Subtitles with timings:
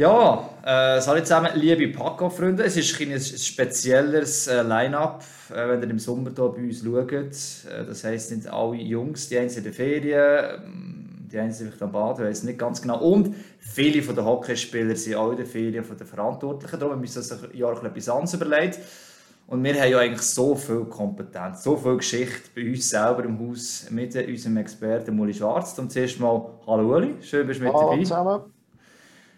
[0.00, 2.64] Ja, äh, hallo zusammen, liebe Paco-Freunde.
[2.64, 6.82] Es ist ein, ein spezielleres äh, Line-Up, äh, wenn ihr im Sommer hier bei uns
[6.82, 7.10] schaut.
[7.70, 11.52] Äh, das heisst, nicht alle Jungs, die einen sind in der Ferien, ähm, die einen
[11.52, 12.98] sind vielleicht am Baden, ich weiß nicht ganz genau.
[12.98, 16.80] Und viele von den Hockeyspielern sind auch in der Ferien von den Verantwortlichen.
[16.80, 18.78] Darum haben wir uns das ein Jahr etwas anderes überlegt.
[19.48, 23.38] Und wir haben ja eigentlich so viel Kompetenz, so viel Geschichte bei uns selber im
[23.38, 25.78] Haus mit unserem Experten Muli Schwarz.
[25.78, 28.02] Und zuerst mal, hallo Uli, schön, dass du mit hallo dabei.
[28.02, 28.59] zusammen.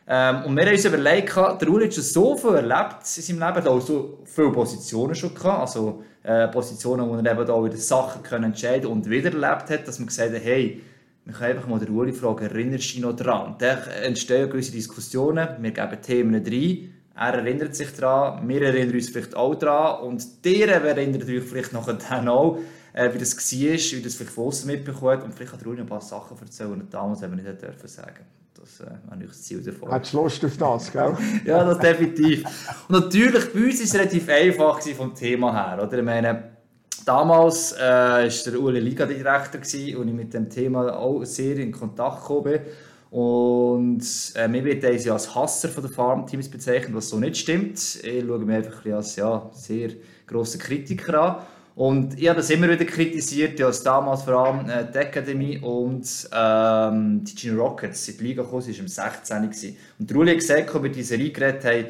[0.07, 3.69] Ähm, und wir haben uns überlegt, der Uli hat so viel erlebt in seinem Leben,
[3.69, 8.23] auch so viele Positionen schon gehabt, also äh, Positionen, wo er eben auch wieder Sachen
[8.23, 10.81] können entscheiden und wieder erlebt hat, dass man gesagt hat, hey,
[11.25, 13.55] wir können einfach mal den Uli fragen, erinnerst du dich noch daran?
[13.59, 19.11] Da entstehen gewisse Diskussionen, wir geben Themen rein, er erinnert sich daran, wir erinnern uns
[19.11, 22.59] vielleicht auch daran und ihr erinnert euch vielleicht nachher dann auch,
[22.93, 26.01] äh, wie das war, wie das vielleicht von mitbekommt und vielleicht der Uli ein paar
[26.01, 28.42] Sachen erzählen, die damals wir nicht dürfen sagen.
[28.55, 29.91] Das äh, habe ich das Ziel davon.
[29.91, 31.17] Hättest du Lust auf das, gell?
[31.45, 32.45] ja, das definitiv.
[32.89, 35.83] Und natürlich, bei uns war es relativ einfach vom Thema her.
[35.83, 35.99] Oder?
[35.99, 36.53] Ich meine,
[37.05, 39.61] damals war äh, der Uli Liga-Direktor
[39.99, 42.61] und ich mit dem Thema auch sehr in Kontakt gekommen bin.
[43.11, 44.03] Und
[44.35, 47.79] äh, wir werden uns ja als Hasser von der Farmteams bezeichnen, was so nicht stimmt.
[48.03, 49.91] Ich schaue mich einfach als ja, sehr
[50.27, 51.37] grosser Kritiker an.
[51.75, 55.59] Und ich habe das immer wieder kritisiert, ja, als damals vor allem äh, die Academy
[55.59, 59.43] und ähm, die Gino Rockets in die Liga sind, war im 16.
[59.43, 59.77] Gewesen.
[59.99, 61.87] Und der hat gesagt, als wir diese Serie geredet haben,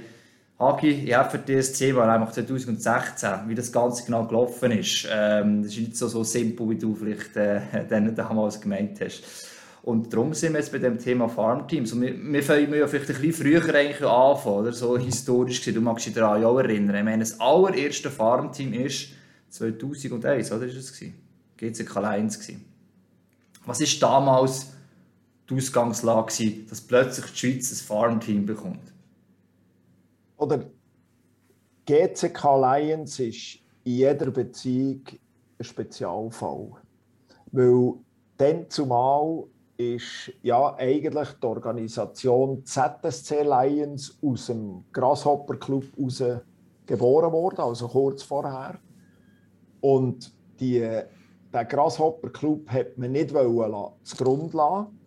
[0.60, 5.08] Hagi, ich habe für dieses Thema einfach 2016, wie das Ganze genau gelaufen ist.
[5.10, 7.60] Ähm, das ist nicht so, so simpel, wie du vielleicht äh,
[8.14, 9.24] damals gemeint hast.
[9.82, 11.92] Und darum sind wir jetzt bei dem Thema Farmteams.
[11.92, 14.72] Und wir, wir fangen ja vielleicht ein bisschen früher eigentlich anfangen, oder?
[14.72, 15.74] so historisch gesehen.
[15.74, 16.94] Du magst dich daran auch erinnern.
[16.94, 19.08] Ich meine, das allererste Farmteam ist
[19.52, 21.00] 2001, oder ist es
[21.58, 22.52] GCK 1
[23.66, 24.72] Was ist damals
[25.48, 28.92] die Ausgangslage, dass plötzlich die Schweiz ein Farmteam bekommt?
[30.38, 30.64] Oder
[31.84, 35.02] GCK Lions ist in jeder Beziehung
[35.58, 36.72] ein Spezialfall.
[37.52, 37.94] Weil
[38.38, 39.44] dann zumal
[39.76, 45.84] ist ja eigentlich die Organisation ZSC Lions aus dem Grasshopper Club
[46.86, 48.78] geboren worden, also kurz vorher.
[49.82, 53.34] Und die, den Grasshopper Club hat man nicht
[54.04, 54.98] zugrunde lassen,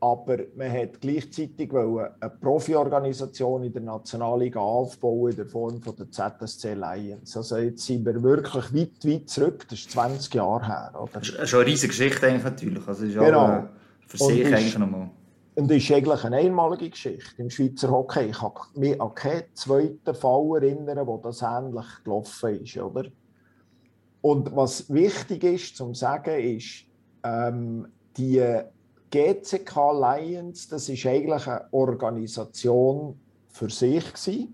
[0.00, 6.10] aber man hat gleichzeitig eine Profi-Organisation in der Nationalliga aufbauen in der Form von der
[6.10, 7.36] ZSC Lions.
[7.36, 9.66] Also jetzt sind wir wirklich weit, weit zurück.
[9.70, 10.92] Das ist 20 Jahre her.
[11.00, 11.12] Oder?
[11.14, 12.86] Das ist schon eine riesige Geschichte eigentlich natürlich.
[12.86, 13.68] Also ist genau.
[14.06, 15.10] Für sich und eigentlich nochmal.
[15.54, 18.26] Und das ist eigentlich eine einmalige Geschichte im Schweizer Hockey.
[18.26, 22.76] Ich kann mich an keinen zweiten Fall erinnern, wo das ähnlich gelaufen ist.
[22.76, 23.06] Oder?
[24.26, 26.84] Und was wichtig ist zu sagen, ist,
[27.22, 28.42] ähm, die
[29.08, 33.20] GCK Lions, das ist eigentlich eine Organisation
[33.50, 34.48] für sich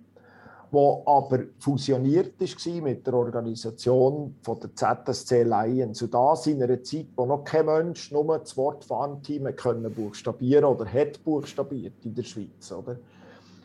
[0.71, 6.03] wo aber fusioniert ist mit der Organisation von der ZSC Lions.
[6.03, 10.67] Und das in einer Zeit, wo noch kein Mensch nur das Wort Farmteam können buchstabieren
[10.67, 12.71] oder hat buchstabiert in der Schweiz.
[12.73, 12.99] Oder?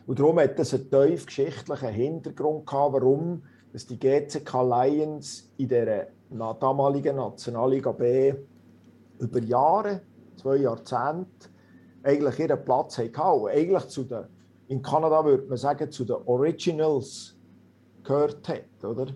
[0.06, 3.42] Und darum hat es einen tief geschichtlichen Hintergrund gehabt, warum
[3.72, 6.08] dass die GCK Lions in der
[6.60, 8.34] damaligen Nationalliga B
[9.18, 10.02] über Jahre,
[10.36, 11.48] zwei Jahrzehnte,
[12.02, 13.20] eigentlich ihren Platz hatten.
[13.20, 14.24] Und eigentlich zu den,
[14.68, 17.36] in Kanada würde man sagen, zu den Originals
[18.04, 18.84] gehört hat.
[18.84, 19.06] Oder?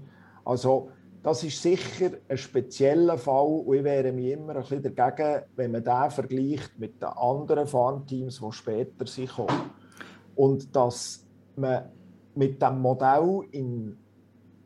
[0.44, 0.90] Also,
[1.22, 5.70] das ist sicher ein spezieller Fall und ich wäre mir immer ein bisschen dagegen, wenn
[5.70, 9.30] man den vergleicht mit den anderen Farmteams, die später sind.
[10.34, 11.24] Und dass
[11.54, 11.90] man
[12.34, 13.96] mit dem Modell in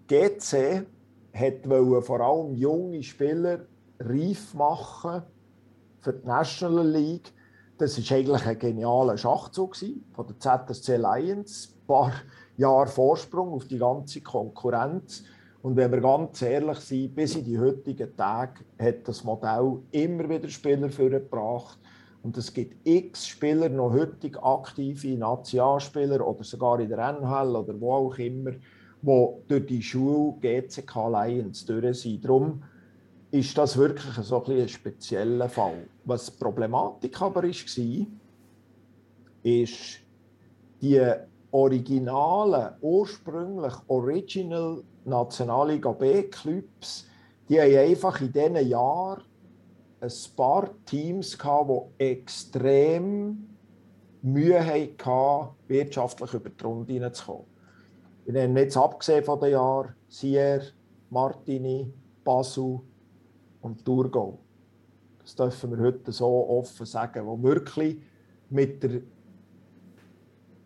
[0.08, 0.86] GC
[1.32, 3.66] wollte vor allem junge Spieler
[4.00, 5.22] reif machen
[6.00, 7.32] für die National League.
[7.78, 11.74] Das war eigentlich ein genialer Schachzug von der ZSC Lions.
[11.74, 12.12] Ein paar
[12.56, 15.24] Jahre Vorsprung auf die ganze Konkurrenz.
[15.62, 20.28] Und wenn wir ganz ehrlich sind, bis in die heutigen Tage hat das Modell immer
[20.28, 21.78] wieder Spieler vorgebracht.
[22.22, 27.80] Und es gibt x Spieler, noch heutig aktive Nationalspieler oder sogar in der NHL oder
[27.80, 28.52] wo auch immer,
[29.02, 32.24] die durch die Schule GCK Lions durch sind.
[32.24, 32.62] Darum
[33.30, 35.88] ist das wirklich so ein, ein spezieller Fall.
[36.04, 37.50] Was die Problematik aber war,
[39.42, 40.00] ist,
[40.80, 41.02] die
[41.50, 47.06] originalen, ursprünglich Original Nationalliga B-Clubs,
[47.48, 49.22] die haben einfach in diesen Jahren
[50.00, 51.70] ein paar Teams gehabt,
[52.00, 53.48] die extrem
[54.22, 57.55] Mühe hatten, wirtschaftlich über die Runde hineinzukommen.
[58.26, 60.60] Wir nehmen jetzt abgesehen von den Jahren Sier,
[61.10, 61.92] Martini,
[62.24, 62.80] Basel
[63.60, 64.40] und Thurgau.
[65.20, 67.98] Das dürfen wir heute so offen sagen, wo wirklich
[68.50, 69.00] mit der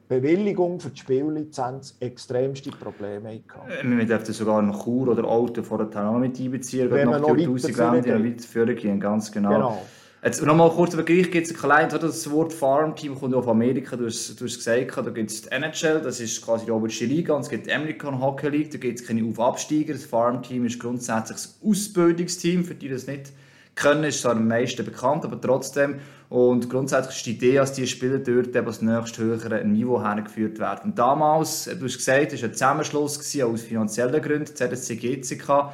[0.09, 3.93] Bewilligung für die Spiellizenz extremste Probleme hatten.
[3.93, 7.21] Äh, wir dürfen sogar noch Chur oder Auto vor der noch mit einbeziehen, wenn man
[7.21, 9.51] noch 1000 Wände weiterführen gehen, ganz genau.
[9.51, 9.83] genau.
[10.23, 14.05] Jetzt nochmal kurz über Vergleich gibt es klein, das Wort Farmteam kommt auf Amerika, du
[14.05, 17.33] hast, du hast gesagt, da gibt es die NHL, das ist quasi die oberste Liga,
[17.33, 20.79] und es gibt die American Hockey League, da gibt es keine Auf-Absteiger, das Farmteam ist
[20.79, 23.33] grundsätzlich das Ausbildungsteam, für die das nicht
[23.75, 27.87] können, ist zwar am meisten bekannt, aber trotzdem, und grundsätzlich ist die Idee, dass diese
[27.87, 30.91] Spieler dort eben das nächste höhere Niveau hergeführt werden.
[30.91, 35.73] Und damals, du hast gesagt, es war ein Zusammenschluss aus finanziellen Gründen, ZSC, GCK,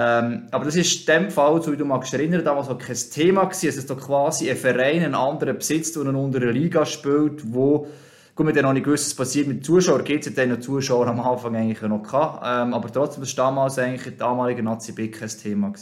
[0.00, 2.94] ähm, aber das ist in dem Fall, so wie du magst erinnern, damals auch kein
[2.94, 3.68] Thema gewesen.
[3.68, 7.88] Es ist doch quasi ein Verein, einen anderen besitzt und unter einer Liga spielt, wo
[8.36, 10.04] Gut, wir noch nicht gewusst, was passiert mit den Zuschauern.
[10.04, 12.44] Gibt es ja Zuschauer Zuschauern am Anfang eigentlich noch gehabt.
[12.46, 15.72] Ähm, aber trotzdem war damals eigentlich in der damaligen Nazi B kein Thema.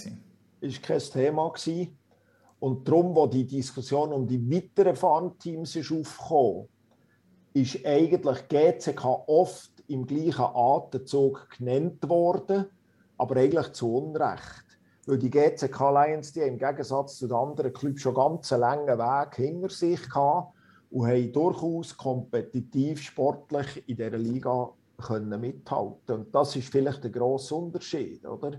[0.63, 1.99] Ist kein Thema gewesen.
[2.59, 6.69] Und darum, wo die Diskussion um die weiteren Farmteams ist aufgekommen,
[7.53, 12.65] ist eigentlich GCK oft im gleichen Atemzug genannt worden
[13.19, 14.65] aber eigentlich zu Unrecht.
[15.07, 18.99] Weil die GCK Lions, die im Gegensatz zu den anderen Clubs schon ganz einen langen
[18.99, 20.49] Weg hinter sich hatten
[20.91, 27.11] und haben durchaus kompetitiv sportlich in dieser Liga können mithalten Und das ist vielleicht der
[27.11, 28.53] grosse Unterschied, oder?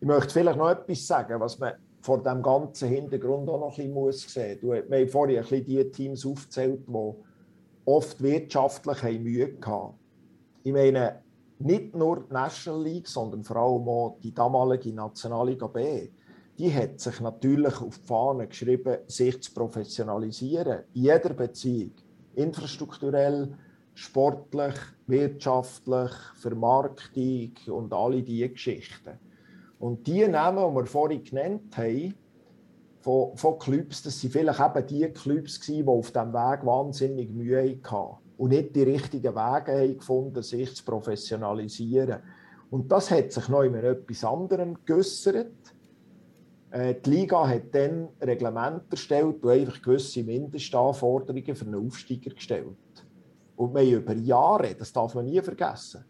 [0.00, 3.94] Ich möchte vielleicht noch etwas sagen, was man vor dem ganzen Hintergrund auch noch ein
[3.94, 4.90] bisschen sehen muss.
[4.90, 7.12] Wir haben vorhin ein bisschen die Teams aufgezählt, die
[7.84, 9.94] oft wirtschaftlich Mühe hatten.
[10.64, 11.21] Ich meine,
[11.64, 16.10] nicht nur die National League, sondern vor allem auch die damalige Nationalliga B,
[16.58, 20.80] die hat sich natürlich auf die Fahne geschrieben, sich zu professionalisieren.
[20.94, 21.92] In jeder Beziehung.
[22.34, 23.54] Infrastrukturell,
[23.94, 24.74] sportlich,
[25.06, 29.18] wirtschaftlich, Vermarktung und alle diese Geschichten.
[29.78, 32.14] Und die Namen, die wir vorhin genannt haben,
[33.00, 37.80] von, von Clubs, das waren vielleicht eben die Clubs, die auf diesem Weg wahnsinnig Mühe
[37.82, 42.18] hatten und nicht die richtigen Wege haben gefunden, sich zu professionalisieren.
[42.70, 45.52] Und das hat sich noch immer etwas anderem geäussert.
[46.72, 52.66] Äh, die Liga hat dann Reglement erstellt und einfach gewisse Mindestanforderungen für einen Aufsteiger gestellt.
[53.54, 56.04] Und wir haben über Jahre, das darf man nie vergessen,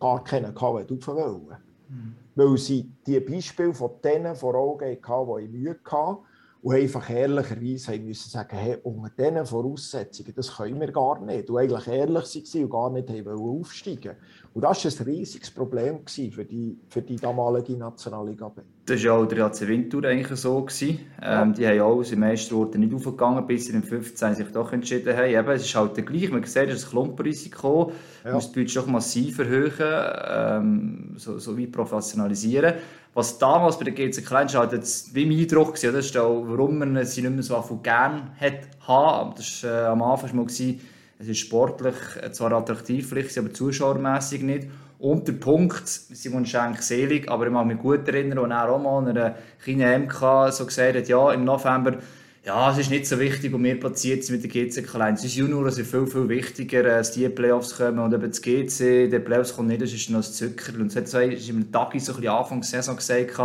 [0.00, 1.58] gar keinen gehabt, der wollen.
[1.90, 2.14] Mhm.
[2.34, 6.18] Weil sie die Beispiele von denen vor Augen hatten, die Mühe hatten
[6.60, 11.48] und einfach ehrlicherweise haben müssen sagen, hey, unter diesen Voraussetzungen, das können wir gar nicht.
[11.48, 14.16] Und eigentlich ehrlich waren und gar nicht haben aufsteigen
[14.54, 18.62] Und das war ein riesiges Problem für die, für die damalige Nationalliga B.
[18.86, 20.62] Das war auch der AC Winter eigentlich so.
[20.62, 21.00] Gewesen.
[21.22, 25.16] Ähm, Die haben auch in Meisterorten nicht aufgegangen, bis sie im 15 sich doch entschieden
[25.16, 25.30] haben.
[25.30, 26.32] Eben, es ist halt der gleiche.
[26.32, 27.92] Man sieht, das Klumpenrisiko.
[28.24, 28.30] Ja.
[28.30, 32.74] Man muss die Budget doch massiv erhöhen, ähm, so, so wie professionalisieren.
[33.14, 36.44] Was damals bei der GC Klein halt jetzt wie mein Eindruck war, das ist auch,
[36.46, 39.34] warum man sie nicht mehr so viel gern hat haben.
[39.36, 40.80] Das war äh, am Anfang mal, gewesen,
[41.18, 44.68] es ist sportlich äh, zwar attraktiv, vielleicht, aber zuschauermässig nicht.
[44.98, 48.82] Und der Punkt, Simon Schenk selig, aber ich mag mich gut erinnern, als er auch
[48.82, 51.98] mal in einer kleinen MK so gesagt hat, ja, im November,
[52.44, 55.14] ja, es ist nicht so wichtig, wo wir platziert sind mit der GC Klein.
[55.14, 58.28] Es ist Junior, es ist viel, viel wichtiger, äh, dass die Playoffs kommen und eben
[58.28, 60.74] das GC, der Playoffs kommt nicht, das ist noch das Zucker.
[60.78, 63.38] Und das hat in einem Tag so ein Anfang der Saison gesagt.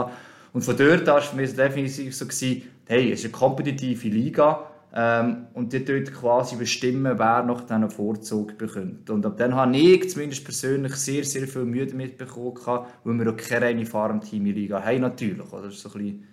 [0.54, 4.08] Und von dort an war für mich definitiv so, gewesen, hey, es ist eine kompetitive
[4.08, 9.10] Liga, ähm, und die dort quasi bestimmen, wer noch diesen Vorzug bekommt.
[9.10, 13.32] Und ab dann habe ich zumindest persönlich sehr, sehr viel Mühe damit bekommen, weil wir
[13.32, 15.52] auch keine reine Farmteam in Liga haben, natürlich.
[15.52, 15.64] Oder?
[15.64, 16.28] Das ist so ein bisschen,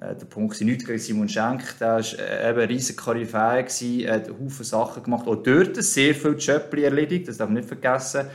[0.00, 0.60] der Punkt.
[0.60, 3.64] Nichts gegen Simon Schenk, der war äh, eben ein riesiger Koryphäe,
[4.08, 8.26] hat Haufen Sachen gemacht, auch dort sehr viel Jobs erledigt, das darf man nicht vergessen.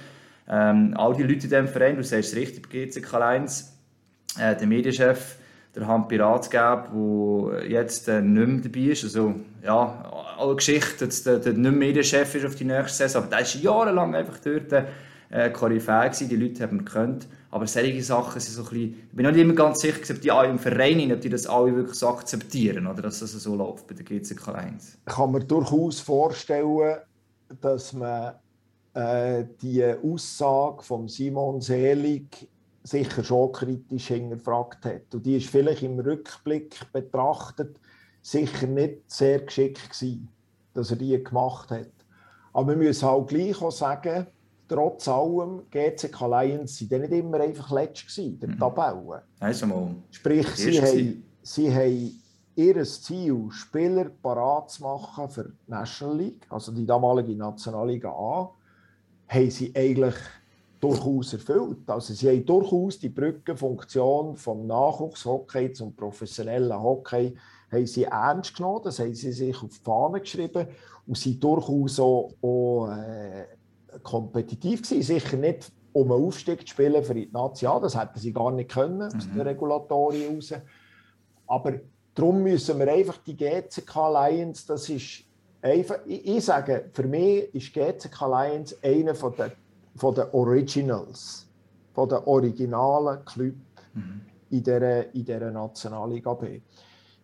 [0.50, 3.74] Ähm, all die Leute in diesem Verein, du sagst es richtig, GCK 1,
[4.40, 5.38] äh, der Medienchef,
[5.74, 9.06] der Hand Pirat geben, der jetzt äh, nicht mehr dabei ist.
[9.06, 13.24] Also, ja, alle Geschichte, dass der, der nicht mehr Medienchef ist auf die nächste Saison,
[13.24, 14.86] aber der war jahrelang einfach dort
[15.30, 17.28] äh, Koryphäe die Leute haben gekannt.
[17.54, 20.32] Aber solche Sachen sind so ein bisschen, ich bin nicht immer ganz sicher, ob die
[20.32, 23.86] alle im Verein, ob die das alle wirklich so akzeptieren, oder dass das so läuft
[23.86, 24.98] bei der GCK 1.
[25.08, 26.98] Ich kann mir durchaus vorstellen,
[27.62, 28.34] dass man
[28.96, 32.50] äh, die Aussage von Simon Selig
[32.82, 35.14] sicher schon kritisch hinterfragt hat.
[35.14, 37.80] Und die ist vielleicht im Rückblick betrachtet
[38.24, 40.28] sicher nicht sehr geschickt gewesen,
[40.74, 41.92] dass er die gemacht hat.
[42.52, 44.26] Aber wir müssen auch gleich auch sagen,
[44.68, 48.60] trotz allem, GCK Lions waren nicht immer einfach letzt in der mhm.
[48.60, 49.24] Tabelle.
[49.40, 49.96] Also mal.
[50.12, 52.22] Sprich, sie haben, sie haben
[52.56, 58.52] ihr Ziel, Spieler parat zu machen für die National League, also die damalige Nationalliga A,
[59.28, 60.16] haben sie eigentlich
[60.80, 61.90] durchaus erfüllt.
[61.90, 67.36] Also sie haben durchaus die Brückenfunktion vom Nachwuchshockey zum professionellen Hockey
[67.74, 70.68] haben sie ernst genommen, das haben sie sich auf die Fahne geschrieben
[71.08, 73.46] und sind durchaus auch, auch äh,
[74.02, 75.02] kompetitiv gewesen.
[75.02, 78.72] Sicher nicht, um einen Aufstieg zu spielen für die Nation, das hätten sie gar nicht
[78.72, 79.18] können, mhm.
[79.18, 80.54] aus der Regulatorien heraus.
[81.48, 81.74] Aber
[82.16, 85.24] darum müssen wir einfach die GCK Lions, das ist
[85.62, 89.52] einfach, ich, ich sage, für mich ist GCK Lions einer von der,
[89.96, 91.48] von der Originals,
[91.94, 93.58] von den originalen Clubs
[93.94, 94.22] mhm.
[94.50, 96.62] in dieser, in dieser Nationalliga B.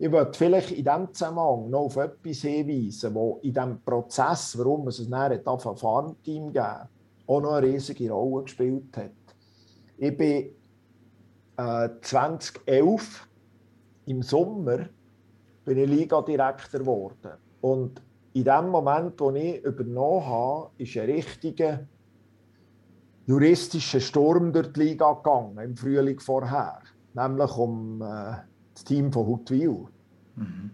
[0.01, 4.87] Ich würde vielleicht in diesem Zusammenhang noch auf etwas hinweisen, wo in diesem Prozess, warum
[4.87, 5.41] es ein
[5.75, 6.89] Farmteam gab,
[7.27, 9.11] auch noch eine riesige Rolle gespielt hat.
[9.97, 10.51] Ich bin
[11.57, 13.27] äh, 2011
[14.05, 14.87] im Sommer
[15.65, 17.33] bin ich Liga-Direktor geworden.
[17.59, 18.01] Und
[18.31, 21.85] in dem Moment, wo ich übernommen habe, ist ein richtiger
[23.25, 26.79] juristischer Sturm durch die Liga gegangen, im Frühling vorher.
[27.13, 28.37] Nämlich um äh,
[28.79, 29.85] das Team von Huttwil.
[30.35, 30.71] Mhm.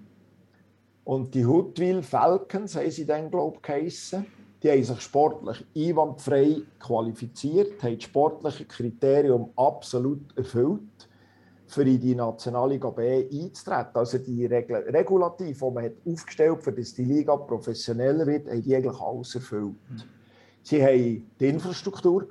[1.03, 4.25] Und die Huttwil Falcons haben sie dann, glaube ich, geheissen.
[4.61, 11.09] Die haben sich sportlich einwandfrei qualifiziert, haben das sportliche Kriterium absolut erfüllt,
[11.67, 13.91] für in die Nationalliga B einzutreten.
[13.93, 18.61] Also die Regel Regulativ, die man hat aufgestellt hat, dass die Liga professioneller wird, haben
[18.61, 19.75] die eigentlich alles erfüllt.
[19.89, 20.01] Mhm.
[20.63, 22.27] Sie haben die Infrastruktur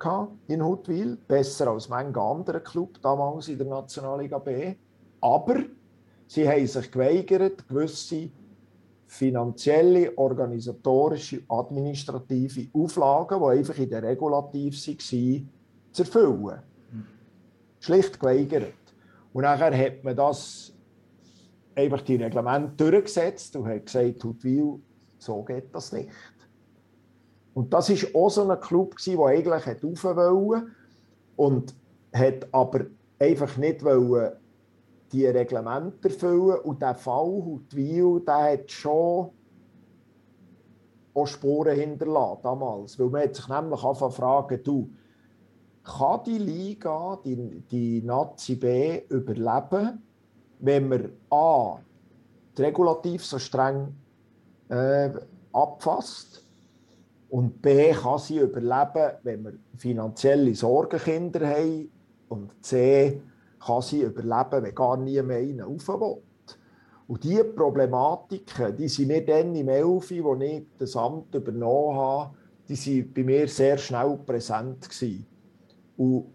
[0.47, 4.75] in Huttwil, besser als manche andere Club damals in der Nationalliga B.
[5.25, 5.55] Aber
[6.27, 8.29] sie haben sich geweigert, gewisse
[9.07, 15.49] finanzielle, organisatorische, administrative Auflagen, die einfach in der Regulativ waren,
[15.91, 16.59] zu erfüllen.
[17.79, 18.73] Schlicht geweigert.
[19.33, 20.71] Und nachher hat man das
[21.73, 24.79] einfach die Reglemente durchgesetzt und hat gesagt, Huttwil,
[25.17, 26.09] so geht das nicht.
[27.55, 30.67] Und das war auch so ein Club, der eigentlich rauf wollte
[31.35, 31.73] und
[32.13, 32.85] hat aber
[33.17, 34.33] einfach nicht wollen,
[35.11, 36.59] die Reglemente erfüllen.
[36.59, 39.29] Und der Fall Huttwil, der hat schon
[41.13, 42.99] auch Spuren hinterlassen damals.
[42.99, 44.89] Weil man hat sich nämlich angefangen fragen, du,
[45.83, 50.01] kann die Liga, die, die Nazi B, überleben,
[50.59, 51.79] wenn wir A,
[52.57, 53.95] regulativ so streng
[54.69, 55.09] äh,
[55.53, 56.43] abfasst
[57.29, 61.91] und B, kann sie überleben, wenn wir finanzielle Sorgenkinder haben
[62.29, 63.21] und C,
[63.65, 65.89] kann sie überleben, wenn gar nie mehr einer rauf.
[67.07, 72.35] Und diese Problematiken, die sind nicht dann im Elfi, wo ich das Amt übernommen habe,
[72.67, 74.89] die waren bei mir sehr schnell präsent.
[74.89, 75.25] Gewesen.
[75.97, 76.25] Und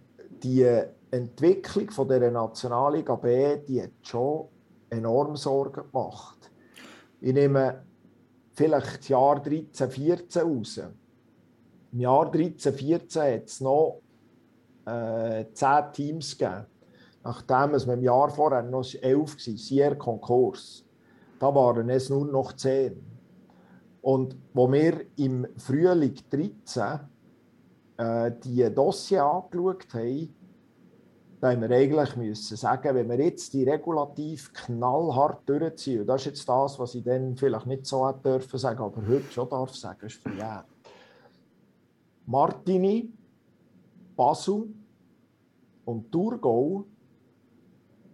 [0.42, 0.68] die
[1.10, 4.46] Entwicklung von der Nationalliga B, die hat schon
[4.90, 6.50] enorm Sorgen gemacht.
[7.20, 7.82] Ich nehme
[8.52, 10.80] vielleicht das Jahr 13, 14 raus.
[11.92, 14.00] Im Jahr 13, 14 hat es noch
[14.87, 16.66] äh, zehn Teams gegeben
[17.22, 20.84] nachdem es im Jahr vorher noch elf waren, sehr Konkurs.
[21.38, 23.02] Da waren es nur noch zehn.
[24.02, 27.00] Und wo wir im Frühling 13
[27.96, 30.34] äh, die Dossier angeschaut haben,
[31.40, 36.22] da haben wir eigentlich müssen sagen, wenn wir jetzt die regulativ knallhart durchziehen, und das
[36.22, 39.48] ist jetzt das, was ich dann vielleicht nicht so hätte dürfen sagen, aber heute schon
[39.48, 40.66] darf sagen, ist verjährt.
[42.26, 43.10] Martini,
[44.14, 44.68] Basel
[45.86, 46.84] und Thurgau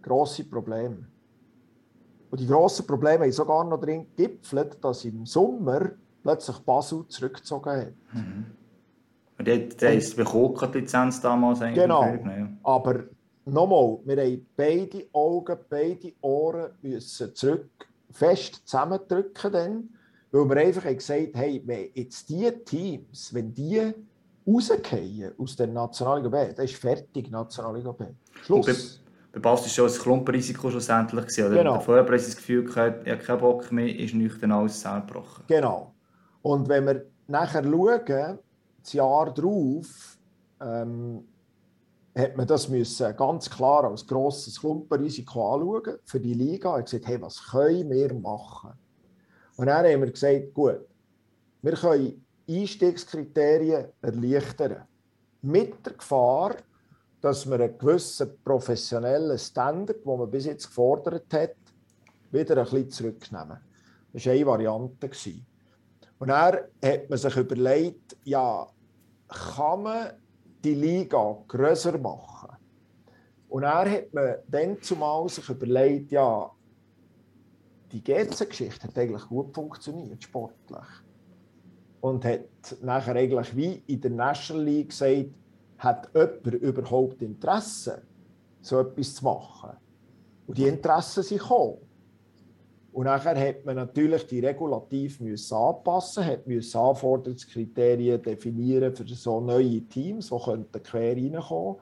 [0.07, 1.05] grosse Probleme.
[2.29, 5.91] Und die grossen Probleme haben sogar noch darin gegipfelt, dass im Sommer
[6.23, 7.93] plötzlich Basel zurückgezogen hat.
[8.13, 8.45] Mhm.
[9.39, 11.83] Und dort heisst bekommen die Lizenz damals eigentlich.
[11.83, 12.17] Genau.
[12.63, 13.03] Aber
[13.45, 17.69] nochmal, wir haben beide Augen, beide Ohren müssen zurück
[18.11, 19.89] fest zusammendrücken, dann,
[20.31, 23.93] weil wir einfach gesagt haben, hey, wenn jetzt diese Teams, wenn die
[24.45, 28.05] rausgehen aus der Nationalliga B, dann ist fertig, Nationalliga B.
[28.43, 29.01] Schluss
[29.37, 31.45] bei Bast schon ein Klumpenrisiko schlussendlich gewesen.
[31.47, 31.79] Oder genau.
[31.79, 35.43] Vorher das Gefühl gehabt, ich habe keinen Bock mehr, ist nüchtern alles zusammengebrochen.
[35.47, 35.93] Genau.
[36.41, 38.39] Und wenn wir nachher schauen,
[38.81, 40.17] das Jahr darauf,
[40.61, 41.23] ähm,
[42.17, 46.71] hat man das müssen ganz klar als grosses Klumpenrisiko anschauen für die Liga.
[46.71, 48.71] Er hat gesagt, hey, was können wir machen?
[49.55, 50.79] Und dann haben wir gesagt, gut,
[51.61, 54.83] wir können Einstiegskriterien erleichtern.
[55.43, 56.55] Mit der Gefahr,
[57.21, 61.55] dass wir einen gewissen professionellen Standard, den man bis jetzt gefordert hat,
[62.31, 63.57] wieder ein bisschen zurücknehmen.
[64.13, 65.09] Das war eine Variante.
[66.19, 68.67] Und dann hat man sich überlegt, ja,
[69.27, 70.11] kann man
[70.63, 72.55] die Liga grösser machen?
[73.49, 76.51] Und dann hat man dann zumal sich überlegt, ja,
[77.91, 80.87] die GC-Geschichte hat eigentlich gut funktioniert, sportlich.
[82.01, 82.41] Und hat
[82.81, 85.29] nachher eigentlich wie in der National League gesagt,
[85.77, 88.01] hat jemand überhaupt Interesse,
[88.61, 89.71] so etwas zu machen?
[90.47, 91.77] Und die Interessen sind gekommen.
[92.93, 99.39] Und nachher hat man natürlich die regulativ müssen anpassen, hat müssen Anforderungskriterien definieren für so
[99.39, 101.75] neue Teams, die könnten quer reinkommen.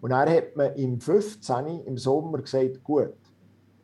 [0.00, 1.80] Und dann hat man im 15.
[1.84, 3.14] im Sommer gesagt, gut,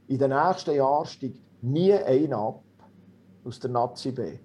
[0.07, 2.63] in den nächsten Jahren steigt nie einer ab
[3.45, 4.39] aus der Nazi B.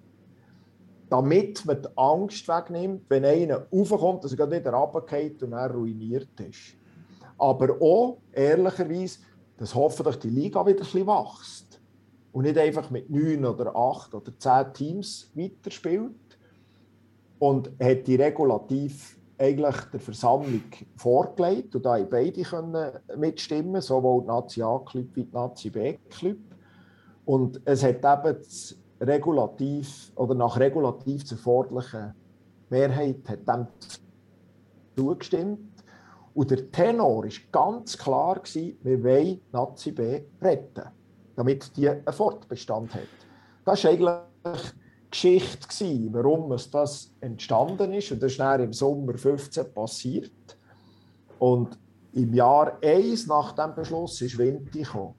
[1.14, 6.40] Damit man die Angst wegnimmt, wenn einer raufkommt, dass er wieder runterfällt und er ruiniert
[6.40, 6.74] ist.
[7.38, 9.20] Aber auch, ehrlicherweise,
[9.56, 11.80] dass hoffentlich die Liga wieder ein bisschen wächst
[12.32, 16.16] und nicht einfach mit neun oder acht oder zehn Teams weiterspielt.
[17.38, 20.64] Und hat die regulativ eigentlich der Versammlung
[20.96, 26.38] vorgelegt und da haben beide können mitstimmen, sowohl die Nazi A-Club wie die Nazi B-Club.
[27.24, 32.14] Und es hat eben das regulativ oder nach regulativ zu erforderlichen
[32.70, 33.66] Mehrheit hat dem
[34.96, 35.70] zugestimmt.
[36.34, 40.90] Und der Tenor war ganz klar, gewesen, wir wollen Nazi B retten,
[41.36, 43.02] damit die einen Fortbestand hat.
[43.64, 48.10] Das war eigentlich die Geschichte, gewesen, warum es das entstanden ist.
[48.10, 50.32] Und das ist dann im Sommer 15 passiert.
[51.38, 51.78] Und
[52.12, 55.14] im Jahr 1 nach dem Beschluss ist Vinti gekommen.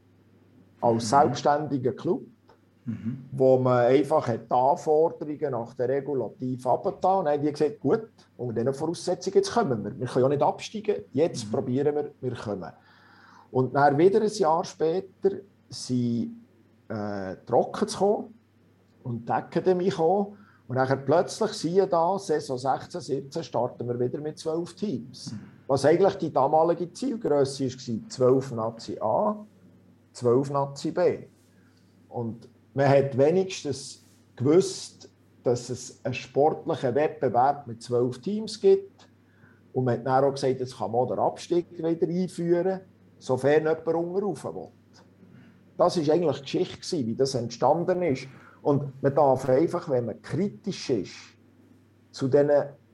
[0.81, 1.07] Als mhm.
[1.07, 2.25] selbstständiger Club
[2.85, 3.25] Mhm.
[3.31, 8.53] Wo man einfach die Anforderungen nach der Regulativ abgetan und haben die gesagt, gut, unter
[8.53, 9.99] diesen Voraussetzungen, jetzt kommen wir.
[9.99, 11.51] Wir können ja nicht absteigen, jetzt mhm.
[11.51, 12.71] probieren wir, wir kommen.
[13.51, 15.31] Und dann wieder ein Jahr später
[15.69, 16.35] sind
[16.89, 18.33] äh, Trocken zu kommen
[19.03, 20.37] und die Akademie gekommen.
[20.67, 25.31] Und dann plötzlich, siehe da, Saison 16, 17 starten wir wieder mit zwölf Teams.
[25.31, 25.39] Mhm.
[25.67, 29.35] Was eigentlich die damalige Zielgröße war, 12 Nazi A,
[30.13, 31.27] 12 Nazi B.
[32.09, 34.05] Und man hat wenigstens
[34.35, 35.09] gewusst,
[35.43, 39.07] dass es einen sportlichen Wettbewerb mit zwölf Teams gibt.
[39.73, 42.81] Und man hat dann auch gesagt, jetzt kann man den Abstieg wieder einführen,
[43.17, 44.67] sofern jemand runterrauf will.
[45.77, 48.27] Das war eigentlich die Geschichte, wie das entstanden ist.
[48.61, 51.15] Und man darf einfach, wenn man kritisch ist
[52.11, 52.49] zu diesen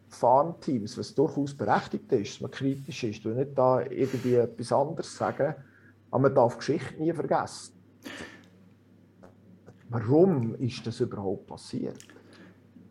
[0.09, 5.15] Farmteams, was durchaus berechtigt ist, dass man kritisch ist, und nicht da irgendwie etwas anderes
[5.15, 5.55] sagen,
[6.11, 7.73] aber man darf die Geschichte nie vergessen.
[9.91, 11.97] Warum ist das überhaupt passiert?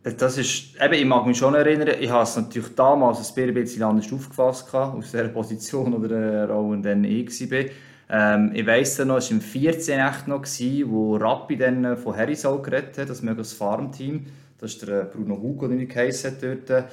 [0.02, 3.82] Das ist, eben, ich mag mich schon erinnern, ich habe es natürlich damals ein bisschen
[3.82, 7.64] anders aufgefasst, aus dieser Position oder der Rolle, dann ich war.
[8.10, 12.14] Ähm, ich weiss noch, es war im 14 echt noch, gewesen, wo Rappi dann von
[12.14, 14.26] Harrisol geredet hat, das mögliches Farmteam.
[14.58, 16.68] Das ist der Bruno Hugo, den ich geheißen dort.
[16.68, 16.84] Äh,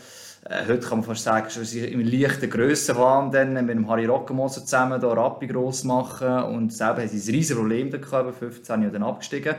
[0.70, 4.62] heute kann man fast sagen, dass sie im leichten Grössenwahn dann mit dem Harry Rockemoser
[4.62, 6.44] zusammen da Rappi gross machen.
[6.44, 9.56] Und selber haben sie ein riesiges Problem gehabt, 15 Jahre dann abgestiegen.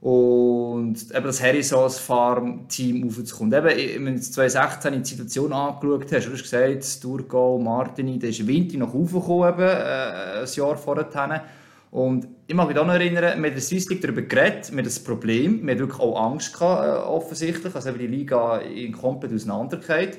[0.00, 3.52] Und eben das Harrisons Farm-Team aufzukommen.
[3.52, 8.46] Eben, wenn du 2016 die Situation angeschaut hast, du hast gesagt, Durgau, Martini, da ist
[8.46, 11.44] Winter noch raufgekommen, eben, äh, ein Jahr vorher.
[11.90, 14.98] Und ich mag mich auch noch erinnern, wir haben Swiss League darüber geredet, wir das
[14.98, 20.18] Problem, wir hatten wirklich auch Angst gehabt, äh, offensichtlich, also die Liga in komplett auseinandergeht.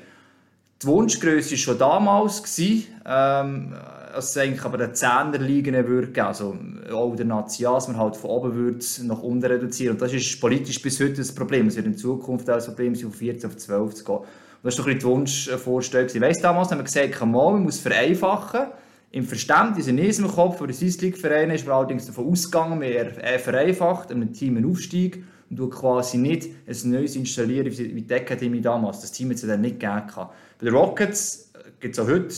[0.81, 3.75] Die Wunschgröße war schon damals, gewesen, ähm,
[4.17, 6.57] dass es eigentlich aber den Zehner liegen würde, also
[6.91, 9.93] auch der Nazi, dass man halt von oben würde nach unten reduzieren.
[9.93, 11.67] Und das ist politisch bis heute das Problem.
[11.67, 14.15] Es wird in Zukunft auch das Problem sein, von 14 auf 12 zu gehen.
[14.15, 14.25] Und
[14.63, 16.09] das war doch ein die Wunschvorstellung.
[16.11, 18.71] Ich weiss, damals haben wir gesagt, man muss vereinfachen.
[19.11, 23.11] Im Verständnis, in unserem Kopf, der Swiss League Verein ist, wir allerdings davon ausgegangen, wir
[23.37, 28.61] vereinfacht einem Team einen Aufstieg und du quasi nicht ein neues installieren wie die Academy
[28.61, 29.01] damals.
[29.01, 30.05] Das Team hat es dann nicht gegeben.
[30.15, 32.33] Bei den Rockets gibt es auch heute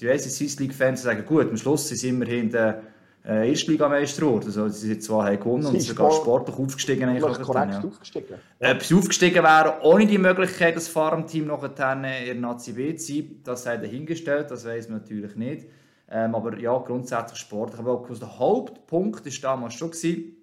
[0.00, 2.82] diverse Swiss League-Fans, die sagen, gut, am Schluss sind sie immerhin der
[3.24, 4.46] äh, Erstligameister geworden.
[4.46, 7.08] Also, sie sind zwar gewonnen und sogar sportlich aufgestiegen.
[7.08, 7.84] Eigentlich korrekt ja.
[7.84, 8.34] aufgestiegen.
[8.60, 8.72] Ja.
[8.72, 13.12] Ob sie aufgestiegen wären, ohne die Möglichkeit, das Farmteam noch in der Nazi B zu
[13.12, 15.66] sein, das sei dahingestellt, das weiß man natürlich nicht.
[16.10, 17.78] Ähm, aber ja, grundsätzlich sportlich.
[17.78, 20.36] Aber der Hauptpunkt war damals schon, gewesen,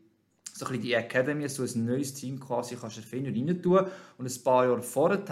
[0.58, 3.88] so ein bisschen die Academy, so ein neues Team quasi kannst erfinden und rein tun.
[4.18, 5.24] Und ein paar Jahre vorher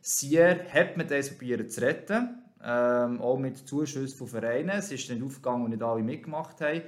[0.00, 4.70] Sier hat man das probiert zu retten, ähm, auch mit Zuschüssen von Vereinen.
[4.70, 6.82] Es ist nicht aufgegangen, und nicht alle mitgemacht haben.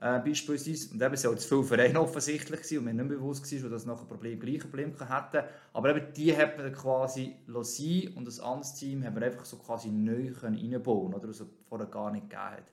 [0.00, 0.90] Äh, beispielsweise.
[0.92, 4.06] Und eben, waren zu viele Vereine offensichtlich gewesen, und mir nicht bewusst war, dass nachher
[4.06, 5.46] Problem gleiche Problem hätten.
[5.74, 9.58] Aber eben, die hat man quasi sein und das andere Team haben wir einfach so
[9.58, 12.72] quasi neu reinbauen oder was es vorher gar nicht gegeben hat.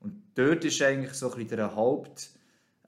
[0.00, 2.30] Und dort ist eigentlich so ein bisschen der Haupt,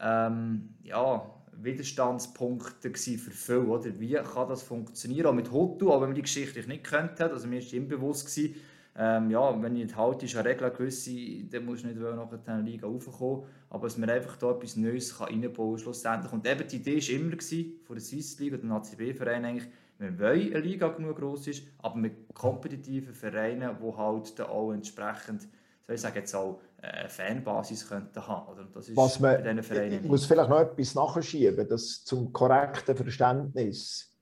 [0.01, 1.31] ähm, ja,
[1.63, 3.67] Widerstandspunkte für viele.
[3.67, 3.99] Oder?
[3.99, 5.27] Wie kann das funktionieren?
[5.27, 7.33] Auch mit Hotu, auch wenn man die Geschichte nicht kennt hat.
[7.33, 8.57] Also mir war immer bewusst, gewesen,
[8.99, 12.31] ähm, ja, wenn ich nicht halte, ist eine Regel gewisse, dann musst du nicht nach
[12.31, 13.45] der Liga raufkommen.
[13.69, 16.33] Aber dass man einfach da etwas Neues kann reinbauen kann schlussendlich.
[16.33, 19.69] Und eben die Idee war immer gewesen, von der Swiss League oder dem ACB-Verein eigentlich,
[19.99, 24.73] wir wollen eine Liga genug groß ist, aber mit kompetitiven Vereinen, die halt dann auch
[24.73, 25.49] entsprechend
[25.87, 28.53] soll ich sagen, jetzt auch eine Fanbasis könnten haben.
[28.53, 28.65] Oder?
[28.73, 32.33] Das ist Was man, bei diesen Vereinen Ich muss vielleicht noch etwas nachschieben, das zum
[32.33, 34.13] korrekten Verständnis.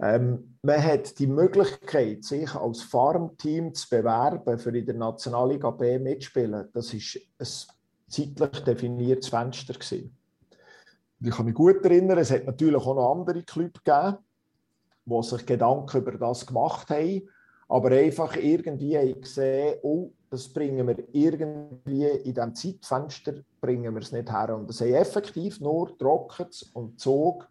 [0.00, 5.98] Ähm, man hat die Möglichkeit, sich als Farmteam zu bewerben, für in der Nationalliga B
[5.98, 6.68] mitspielen.
[6.72, 7.46] Das ist ein
[8.08, 9.74] zeitlich definiertes Fenster.
[9.74, 10.16] Gewesen.
[11.20, 14.18] Ich kann mich gut erinnern, es hat natürlich auch noch andere Clubs gegeben,
[15.04, 17.28] die sich Gedanken über das gemacht haben,
[17.68, 24.12] aber einfach irgendwie gesehen, oh, das bringen wir irgendwie in diesem Zeitfenster bringen wir es
[24.12, 24.54] nicht her.
[24.56, 27.48] Und das haben effektiv nur Rockets und Zug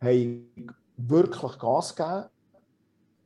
[0.00, 2.24] haben wirklich Gas gegeben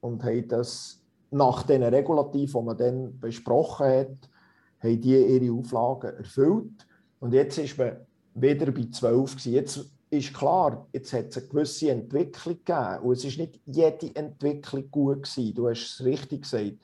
[0.00, 4.30] und haben das nach den Regulativen, die man dann besprochen hat,
[4.80, 6.86] haben die ihre Auflagen erfüllt.
[7.20, 7.96] Und jetzt ist man
[8.34, 9.52] wieder bei 12 gewesen.
[9.52, 12.98] Jetzt ist klar, jetzt hat es eine gewisse Entwicklung gegeben.
[13.02, 15.54] Und es ist nicht jede Entwicklung gut gewesen.
[15.54, 16.78] Du hast es richtig gesagt.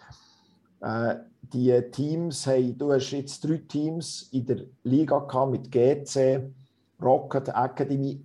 [0.86, 6.50] Äh, die Teams haben, du hast jetzt drei Teams in der Liga gehabt mit GC,
[7.02, 8.22] Rocket, Academy,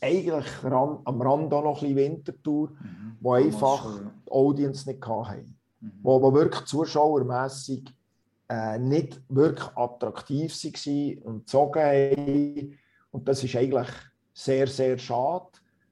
[0.00, 3.16] eigentlich ran, am Rand auch noch ein bisschen Wintertour, mhm.
[3.20, 5.56] wo einfach die Audience nicht hatten.
[5.80, 5.92] Mhm.
[6.02, 7.84] Wo, wo wirklich zuschauermässig
[8.48, 12.78] äh, nicht wirklich attraktiv waren und gezogen haben.
[13.12, 13.88] Und das ist eigentlich
[14.34, 15.46] sehr, sehr schade.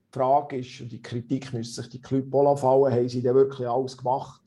[0.09, 3.69] Die Frage ist, und die Kritik müsste sich die Club fallen, haben sie denn wirklich
[3.69, 4.41] alles gemacht,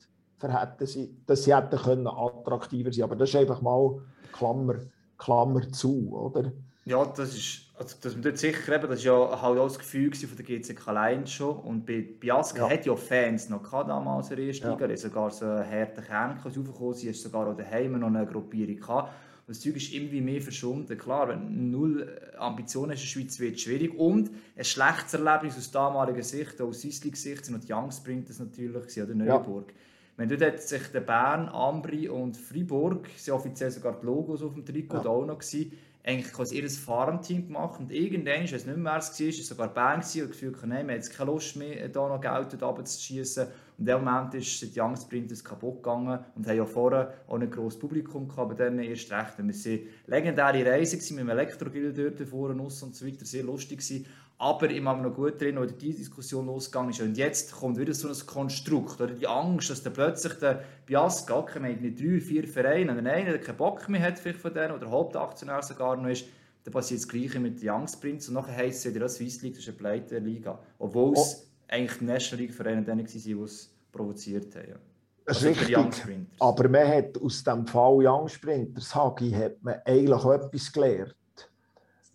[0.50, 4.00] hätten sie, dass sie hätten können attraktiver sein Aber das ist einfach mal
[4.32, 4.76] Klammer,
[5.18, 6.52] Klammer zu, oder?
[6.86, 9.78] Ja, das ist, also dass man dort sicher eben, das ist ja halt auch das
[9.78, 11.56] Gefühl von der GCK allein schon.
[11.56, 12.70] Und bei Biasca ja.
[12.70, 14.86] hat ja Fans noch gehabt damals in der ersten Liga.
[14.86, 14.96] Ja.
[14.96, 19.12] sogar so einen harten Kern raufgekommen, sie hast sogar auch daheim noch eine Gruppierung gehabt.
[19.46, 20.96] Das Zeug ist irgendwie mehr verschwunden.
[20.96, 23.94] Klar, wenn du null Ambitionen hast in der Schweiz, wird es schwierig.
[23.98, 29.02] Und ein schlechtes Erlebnis aus damaliger Sicht, auch aus Sicht, sind die Young Sprinters natürlich,
[29.02, 29.70] oder Neuburg.
[29.70, 29.76] Ja.
[30.16, 34.54] Wenn dort hat sich der Bern, Ambri und Freiburg, sind offiziell sogar die Logos auf
[34.54, 35.06] dem Trikot ja.
[35.06, 35.72] auch noch gewesen,
[36.06, 39.48] eigentlich quasi ihr Farmteam gemacht und irgendwann, ich weiß nicht mehr, es war, war es
[39.48, 42.62] sogar Bern gewesen, und gefühlt, nein, wir haben jetzt keine Lust mehr, da noch Geld
[42.62, 43.44] runterzuschießen.
[43.44, 47.40] Und in dem Moment ist die Young Sprinters kaputt gegangen und haben ja vorher auch
[47.40, 49.38] ein grosses Publikum gehabt, aber dann erst recht.
[49.38, 54.06] Wir waren legendäre Reise mit dem Elektrogrill dort vorne und so weiter, sehr lustig gewesen.
[54.36, 57.00] Aber ich habe noch gut drin, als diese Diskussion losgegangen ist.
[57.00, 61.46] Und jetzt kommt wieder so ein Konstrukt, oder die Angst, dass dann plötzlich der Biasca,
[61.54, 64.72] haben nicht drei, vier Vereine, und einer, der keinen Bock mehr hat vielleicht von denen,
[64.72, 66.24] oder Hauptaktionär sogar noch ist,
[66.64, 69.42] dann passiert das Gleiche mit den Young Sprints und nachher heisst es wieder, das Swiss
[69.42, 70.58] League, das ist eine pleite Liga.
[70.78, 71.48] Obwohl es oh.
[71.68, 74.78] eigentlich die National League Vereine dann waren, die es provoziert haben.
[75.26, 79.76] Das ist also richtig, aber man hat aus dem Fall Young Sprinters, Hagi, hat man
[79.84, 81.14] eigentlich auch etwas gelernt.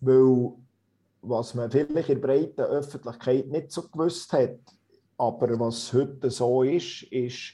[0.00, 0.52] Weil
[1.22, 4.58] was man vielleicht in der breiten Öffentlichkeit nicht so gewusst hat,
[5.18, 7.52] aber was heute so ist, ist,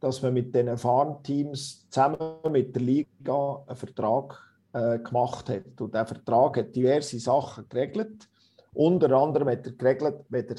[0.00, 2.18] dass man mit den Farmteams zusammen
[2.50, 4.38] mit der Liga einen Vertrag
[4.72, 5.80] äh, gemacht hat.
[5.80, 8.28] Und der Vertrag hat diverse Sachen geregelt.
[8.74, 10.56] Unter anderem hat er geregelt, wenn ihr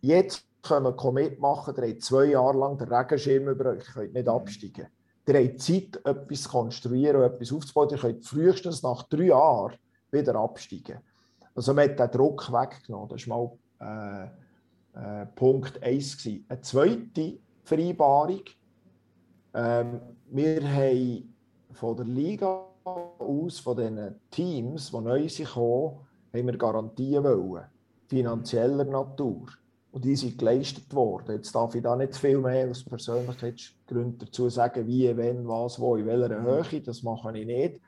[0.00, 4.14] jetzt können mitmachen könnt, ihr habt zwei Jahre lang den Regenschirm über euch, ihr könnt
[4.14, 4.32] nicht mhm.
[4.32, 4.86] absteigen.
[5.28, 7.90] Ihr habt Zeit, etwas zu konstruieren und etwas aufzubauen.
[7.90, 9.76] Ihr könnt frühestens nach drei Jahren
[10.10, 10.98] wieder absteigen.
[11.54, 13.08] Also man hat den Druck weggenommen.
[13.08, 14.30] Das war mal
[14.94, 16.18] äh, äh, Punkt 1.
[16.18, 16.44] Gewesen.
[16.48, 18.42] Eine zweite Vereinbarung.
[19.54, 21.34] Ähm, wir haben
[21.72, 27.64] von der Liga aus, von den Teams, die neu sind, haben wir Garantien wollen,
[28.08, 29.46] finanzieller Natur.
[29.92, 31.36] Und die sind geleistet worden.
[31.36, 35.96] Jetzt darf ich da nicht viel mehr aus Persönlichkeitsgründen dazu sagen, wie, wenn, was, wo,
[35.96, 36.80] in welcher Höhe.
[36.80, 37.78] Das mache ich nicht.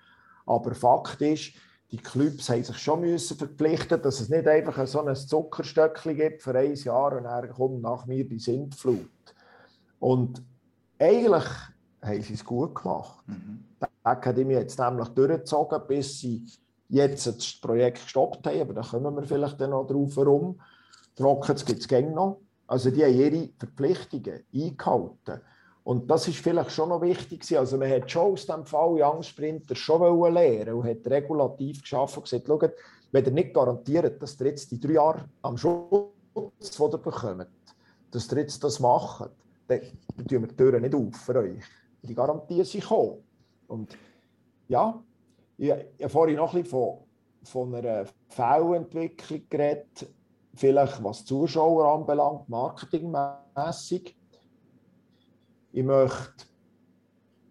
[0.44, 1.53] Aber Fakt ist,
[1.94, 6.42] die Clubs haben sich schon müssen verpflichten, dass es nicht einfach so ein Zuckerstöckchen gibt
[6.42, 9.09] für ein Jahr und dann kommt nach mir die Sintflut.
[10.00, 10.42] Und
[10.98, 11.44] eigentlich
[12.02, 13.22] haben sie es gut gemacht.
[13.28, 13.64] Mhm.
[13.80, 16.44] Die Akademie hat es nämlich durchgezogen, bis sie
[16.88, 20.61] jetzt das Projekt gestoppt haben, aber da kommen wir vielleicht dann noch drauf herum.
[21.16, 22.40] Die Rockets gibt es noch.
[22.66, 25.40] Also die haben ihre Verpflichtungen eingehalten.
[25.85, 27.57] Und das ist vielleicht schon noch wichtig.
[27.59, 32.18] Also man hat schon aus dem Fall Young Sprinter schon lernen und hat regulativ geschaffen
[32.18, 32.73] und gesagt, schaut,
[33.12, 37.47] wenn ihr nicht garantiert, dass ihr jetzt die drei Jahre am Schutz, die ihr bekommt,
[38.11, 39.31] dass ihr jetzt das macht,
[39.68, 39.81] dann,
[40.27, 41.62] tun wir die Türen nicht auf für euch.
[42.03, 43.23] Die Garantien sind gekommen.
[43.68, 43.97] Und
[44.68, 45.03] ja,
[45.59, 46.99] ich, ich habe vorhin noch ein bisschen von,
[47.44, 50.07] von einer Fehlentwicklung geredet,
[50.55, 54.16] vielleicht was Zuschauer anbelangt, marketingmässig.
[55.76, 56.46] Ich möchte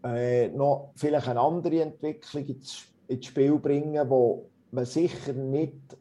[0.05, 5.97] äh, noch vielleicht eine andere Entwicklung ins, ins Spiel bringen, wo man sicher nicht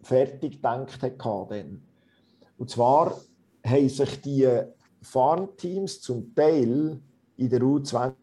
[0.00, 1.52] fertig gedacht hat.
[2.56, 3.20] Und zwar
[3.66, 4.48] haben sich die
[5.02, 7.02] Farmteams zum Teil
[7.36, 8.14] in der U20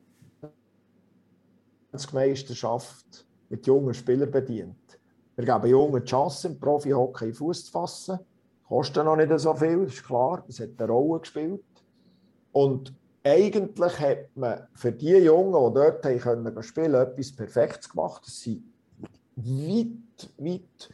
[1.94, 5.00] U20-Meisterschaft mit jungen Spielern bedient.
[5.36, 8.20] Wir geben jungen die Chance, im Profi-Hockey Fuß zu fassen.
[8.68, 10.44] Kostet noch nicht so viel, ist klar.
[10.48, 11.64] Das hat eine Rolle gespielt.
[12.52, 12.92] Und
[13.26, 18.24] eigentlich hat man für die Jungen, die dort können spielen konnten, etwas Perfektes gemacht.
[18.28, 18.64] Es sind
[19.36, 20.90] weit, weit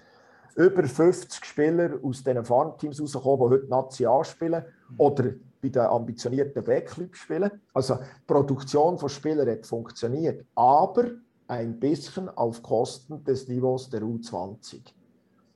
[0.56, 4.64] über 50 Spieler aus diesen Farmteams rausgekommen, die heute National spielen
[4.98, 7.52] oder bei den ambitionierten Backclubs spielen.
[7.74, 11.12] Also die Produktion von Spielern hat funktioniert, aber
[11.48, 14.82] ein bisschen auf Kosten des Niveaus der U20.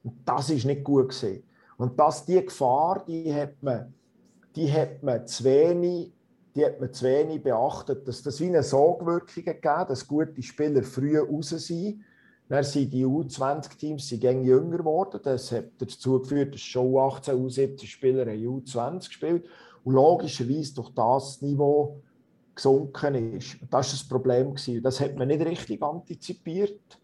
[0.03, 1.43] Und das ist nicht gut gesehen.
[1.77, 3.93] Und das, die Gefahr, die hat man,
[4.55, 6.14] die hat man zu wenig
[6.55, 10.83] die hat man zu wenig beachtet, dass das wie eine Sogwirkung gegeben dass gute Spieler
[10.83, 12.03] früh raus sind.
[12.47, 15.19] Dann sind die U20-Teams jünger geworden.
[15.23, 19.45] Das hat dazu geführt, dass schon 18 U17-Spieler U20 gespielt
[19.83, 22.01] und logischerweise durch das Niveau
[22.53, 23.57] gesunken ist.
[23.63, 24.53] Das war das Problem.
[24.81, 26.99] Das hat man nicht richtig antizipiert.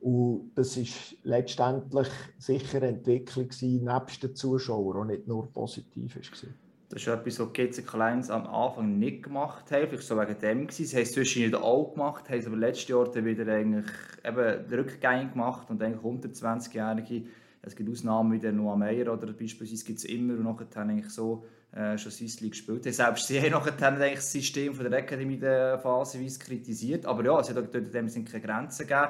[0.00, 2.08] Und das ist letztendlich
[2.38, 6.67] sicher eine Entwicklung nebst den Zuschauern, die nicht nur positiv war.
[6.90, 9.88] Das ist etwas, was GC Kleins am Anfang nicht gemacht haben.
[9.88, 10.86] Vielleicht so wegen dem gewesen.
[10.86, 13.84] Sie haben es zwischendurch auch gemacht, haben es aber letztes Jahr dann wieder eigentlich
[14.24, 17.26] eben Rückgänge gemacht und eigentlich unter 20-Jährige.
[17.60, 20.90] Es gibt Ausnahmen wie der Noah Meyer oder beispielsweise gibt es immer und nachher haben
[20.90, 22.84] eigentlich so äh, schon Swiss League gespielt.
[22.84, 27.04] Selbst sie haben nachher eigentlich das System von der Academy phasenweise kritisiert.
[27.04, 29.08] Aber ja, es hat dort in dem Sinne keine Grenzen gegeben.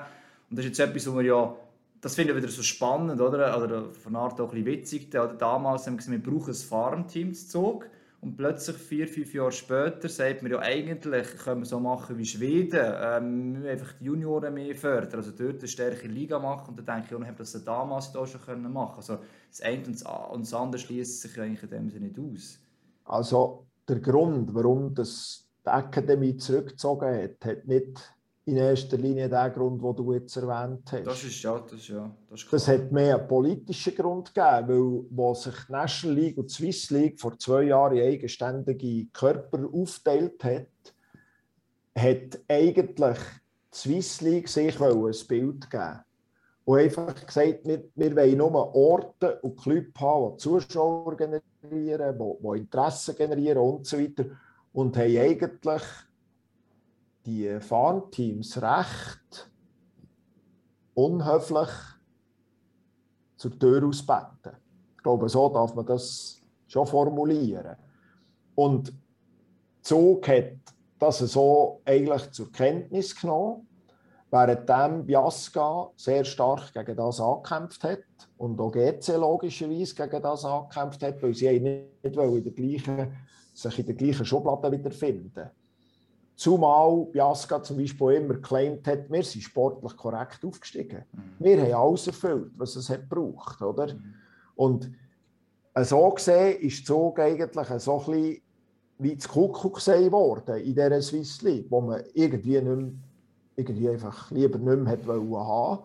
[0.50, 1.56] Und das ist jetzt etwas, wo wir ja
[2.00, 3.62] das finde ich wieder so spannend, oder?
[3.62, 5.10] Oder von Art auch ein witzig.
[5.10, 7.86] Damals haben wir gesagt, wir brauchen ein Farmteam zu Zug.
[8.20, 12.26] Und plötzlich, vier, fünf Jahre später, sagt man ja eigentlich, können wir so machen wie
[12.26, 12.80] Schweden.
[12.80, 16.70] Ähm, wir müssen einfach die Junioren mehr fördern, also dort eine stärkere Liga machen.
[16.70, 19.18] Und dann denke ich, ja, haben das damals da schon können machen Also
[19.50, 22.58] das eine und das andere schließt sich eigentlich in dem Sinne nicht aus.
[23.04, 28.14] Also der Grund, warum das die Akademie zurückgezogen hat, hat nicht
[28.48, 31.06] in erster Linie der Grund, den du jetzt erwähnt hast.
[31.06, 35.04] Das ist ja, das, ja, das, ist das hat mehr einen politischen Grund gegeben, weil
[35.10, 40.42] wo sich die National League und die Swiss League vor zwei Jahren eigenständige Körper aufteilt
[40.42, 40.94] hat,
[41.94, 46.00] hat eigentlich die Swiss League sich ein Bild geben
[46.64, 52.42] und einfach gesagt, wir, wir wollen nur Orte und Clubs haben, die Zuschauer generieren, die,
[52.42, 54.24] die Interessen generieren und so weiter.
[54.72, 55.82] Und haben eigentlich
[57.28, 59.50] die Farmteams recht
[60.94, 61.68] unhöflich
[63.36, 64.56] zur Tür ausbetten.
[64.96, 67.76] Ich glaube, so darf man das schon formulieren.
[68.54, 68.92] Und
[69.82, 70.56] Zug hat
[70.98, 73.68] das so eigentlich zur Kenntnis genommen,
[74.30, 78.04] während Biasca sehr stark gegen das angekämpft hat
[78.38, 83.16] und auch GC logischerweise gegen das angekämpft hat, weil sie nicht in der gleichen,
[83.52, 85.50] sich in der gleichen Schublade wiederfinden.
[86.38, 91.02] Zumal Biasca zum Beispiel immer geclaimt hat, wir sind sportlich korrekt aufgestiegen.
[91.10, 91.44] Mhm.
[91.44, 93.60] Wir haben alles erfüllt, was es hat gebraucht.
[93.60, 93.92] Oder?
[93.92, 94.14] Mhm.
[94.54, 94.92] Und
[95.82, 98.42] so gesehen ist Zug eigentlich so ein bisschen
[98.98, 102.92] wie das Kuckucksei geworden in dieser Swiss League, wo man irgendwie, nicht mehr,
[103.56, 105.82] irgendwie einfach lieber nicht mehr haben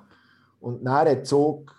[0.59, 1.73] Und dann hat Zug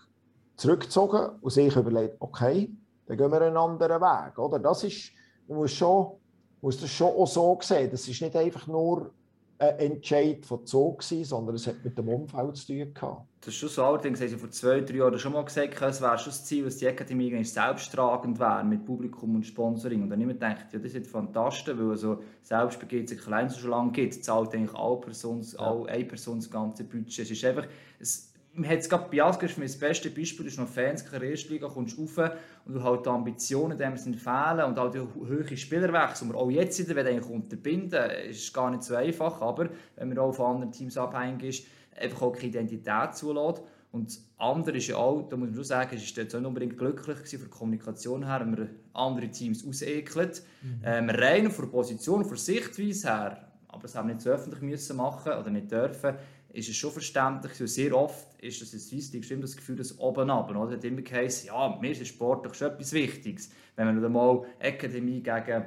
[0.57, 2.75] zurückgezogen und sich überlegt, okay,
[3.07, 4.37] dann gehen wir einen anderen Weg.
[4.37, 4.59] Oder?
[4.59, 5.13] Das ist,
[5.47, 6.17] man muss schon
[6.64, 7.90] muss das schon auch so sehen.
[7.90, 9.12] Das ist nicht einfach nur
[9.59, 13.27] ein Entscheid von Zoo gewesen, sondern es hat mit dem Umfeld zu tun gehabt.
[13.40, 13.85] Das ist schon so.
[13.85, 16.64] Allerdings haben sie vor zwei, drei Jahren schon mal gesagt, es wäre schon das Ziel,
[16.64, 20.03] dass die Akademie selbsttragend wäre mit Publikum und Sponsoring.
[20.03, 23.59] Und dann immer gedacht, ja, das ist fantastisch, weil also selbst bei GC Klein so
[23.59, 25.59] schon lange gibt, zahlt eigentlich alle Person, ja.
[25.59, 27.18] alle, eine Person das ganze Budget.
[27.18, 27.66] Es ist einfach,
[28.00, 31.69] es, man hat es gerade bei Asker, das beste Beispiel ist noch Fans, keine Erstliga,
[31.69, 32.19] kommst rauf
[32.64, 36.38] und du halt die Ambitionen dem sind fehlen und auch die hohe Spielerwechsel, die wir
[36.38, 40.55] auch jetzt wieder eigentlich unterbinden, ist gar nicht so einfach, aber wenn man auch von
[40.55, 41.67] anderen Teams abhängig ist,
[42.01, 43.62] einfach auch keine Identität zulässt.
[43.93, 46.77] Und das andere ist ja auch, da muss man schon sagen, es war nicht unbedingt
[46.77, 50.43] glücklich gewesen, von der Kommunikation her, wenn wir andere Teams ausekelt.
[50.62, 50.81] Mhm.
[50.85, 54.31] Ähm, rein von der Position, von der Sichtweise her, aber das haben wir nicht so
[54.31, 56.14] öffentlich müssen machen oder nicht dürfen,
[56.55, 57.53] ist es schon verständlich.
[57.55, 60.51] Sehr oft ist das in Swiss League das Gefühl, dass oben ab.
[60.51, 60.69] Oder?
[60.69, 63.51] Es hat immer geheißen, ja, mir ist Sport doch schon etwas Wichtiges.
[63.77, 65.64] Wenn man mal Akademie gegen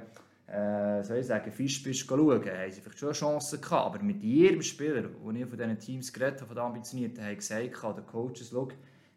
[0.48, 3.96] äh, soll ich sagen, Fisch bist schauen, haben sie vielleicht schon Chancen gehabt.
[3.96, 7.36] Aber mit jedem Spieler, den ich von diesen Teams geredet habe, von den Ambitionierten, haben
[7.36, 8.70] gesagt, der Coaches, schau,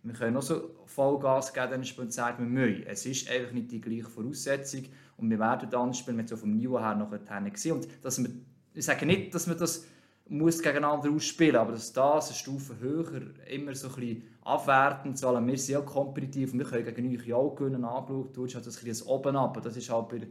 [0.02, 2.84] wir können auch so Vollgas geben, dann spielen sagen, wir müssen.
[2.86, 4.86] Es ist einfach nicht die gleiche Voraussetzung
[5.18, 7.10] und wir werden dann spielen, mit so vom Niveau her noch
[7.52, 7.74] gesehen.
[7.74, 8.30] Und dass wir,
[8.74, 9.86] ich sage nicht, dass wir das
[10.30, 15.26] muss gegeneinander ausspielen, aber dass das eine Stufe höher immer so ein bisschen abwertend zu
[15.26, 18.78] wir sind ja kompetitiv wir können gegen euch ja auch gewinnen, angeschaut wird, halt das
[18.78, 19.60] ein bisschen oben ab.
[19.62, 20.28] Das ist halt bei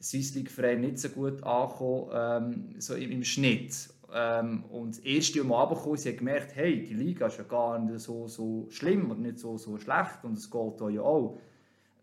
[0.00, 3.88] Swiss League Verein nicht so gut angekommen, ähm, so im, im Schnitt.
[4.12, 7.78] Ähm, und das erste Mal runtergekommen, sie haben gemerkt, hey, die Liga ist ja gar
[7.80, 11.38] nicht so, so schlimm und nicht so, so schlecht und es geht da ja auch.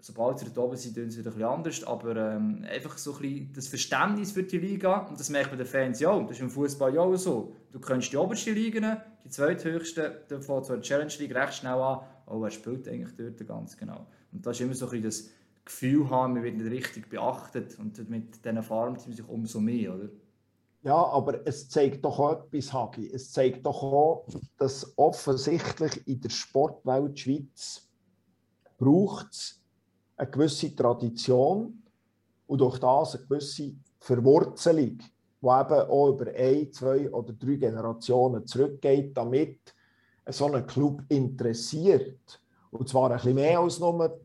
[0.04, 3.22] Sobald sie da oben sind, tun sie wieder bisschen anders, aber ähm, einfach so ein
[3.22, 6.42] bisschen das Verständnis für die Liga und das merkt man den Fans ja, das ist
[6.42, 7.56] im Fußball ja auch so.
[7.72, 11.74] Du kennst die oberste Liga, die zweithöchste, dann fängt so eine Challenge League recht schnell
[11.74, 14.08] an, oh, er spielt eigentlich dort ganz genau.
[14.32, 15.30] Und das ist immer so ein bisschen das
[15.66, 20.10] Gefühl haben, wir werden richtig beachtet und mit diesen Farmteams sich umso mehr, oder?
[20.82, 23.08] Ja, aber es zeigt doch auch etwas, Hagi.
[23.14, 24.26] Es zeigt doch auch,
[24.58, 27.88] dass offensichtlich in der Sportwelt Schweiz
[28.80, 29.61] braucht es
[30.22, 31.82] eine gewisse Tradition
[32.46, 38.46] und durch das eine gewisse Verwurzelung, die eben auch über ein, zwei oder drei Generationen
[38.46, 39.74] zurückgeht, damit
[40.28, 42.40] so ein Club interessiert.
[42.70, 44.20] Und zwar ein bisschen mehr als nur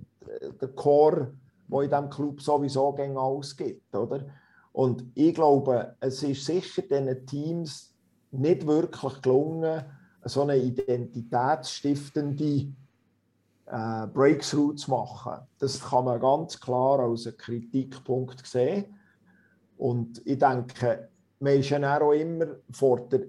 [0.61, 1.29] der Chor,
[1.69, 3.97] der in diesem Club sowieso gegen ausgibt.
[3.97, 4.27] Oder?
[4.73, 7.95] Und ich glaube, es ist sicher diesen Teams
[8.33, 9.83] nicht wirklich gelungen,
[10.25, 12.67] so eine identitätsstiftende
[13.67, 15.47] äh, Breakthrough zu machen.
[15.59, 18.87] Das kann man ganz klar als einen Kritikpunkt sehen.
[19.77, 21.09] Und ich denke,
[21.41, 23.23] man ist ja auch immer vor der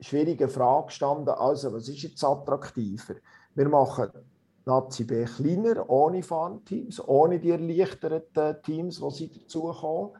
[0.00, 3.14] schwierigen Frage gestanden, also was ist jetzt attraktiver?
[3.54, 4.10] Wir machen
[4.66, 10.12] Nazi B kleiner, ohne Farmteams, ohne die erleichterten Teams, die sie dazukommen.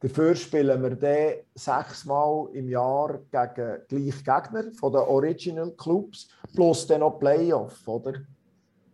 [0.00, 6.86] Dafür spielen wir dann sechsmal im Jahr gegen gleich Gegner von den Original Clubs, plus
[6.86, 8.12] dann noch Playoff, oder?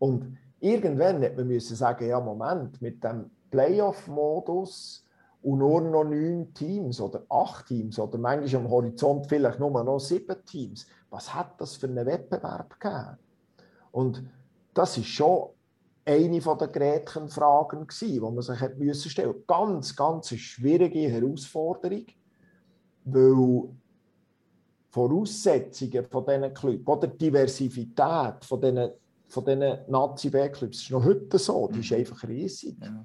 [0.04, 5.06] Und irgendwann hätte man müssen sagen, ja Moment, mit dem Playoff-Modus
[5.40, 9.98] und nur noch neun Teams oder acht Teams oder manchmal am Horizont vielleicht nur noch
[9.98, 13.16] sieben Teams, was hat das für einen Wettbewerb gegeben?
[13.92, 14.24] Und
[14.74, 15.48] das ist schon
[16.04, 18.58] eine der Gretchenfragen die man sich
[19.10, 19.42] stellen musste.
[19.46, 22.04] Ganz, ganz schwierige Herausforderung,
[23.06, 23.70] weil
[24.90, 28.90] Voraussetzungen von diesen Clubs oder die Diversität von diesen,
[29.28, 31.98] von diesen Nazi-B-Clubs ist noch heute so, die ist mhm.
[31.98, 32.76] einfach riesig.
[32.80, 33.04] Ja.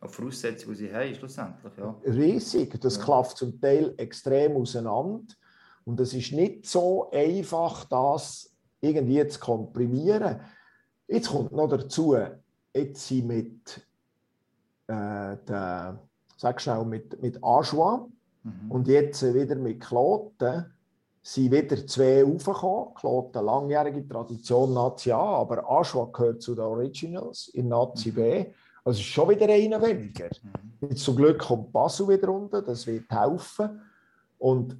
[0.00, 1.72] Auch Voraussetzungen, die sie haben, schlussendlich.
[1.78, 1.96] Ja.
[2.04, 3.02] Riesig, das ja.
[3.02, 5.34] klafft zum Teil extrem auseinander
[5.84, 10.40] und es ist nicht so einfach, das irgendwie zu komprimieren.
[11.08, 12.16] Jetzt kommt noch dazu,
[12.74, 13.86] jetzt sind mit,
[14.88, 15.98] äh, der,
[16.36, 18.08] sag schnell, mit, mit Ajoie
[18.42, 18.70] mhm.
[18.70, 20.75] und jetzt wieder mit Kloten
[21.26, 22.94] sind wieder zwei aufgekommen.
[22.94, 28.44] Kloten, langjährige Tradition Nazi A, aber Ajoie gehört zu den Originals in Nazi B.
[28.44, 28.46] Mhm.
[28.84, 30.26] Also ist schon wieder einer weniger.
[30.26, 30.88] Mhm.
[30.88, 33.80] Jetzt zum Glück kommt Basel wieder runter, das wird helfen.
[34.38, 34.76] Und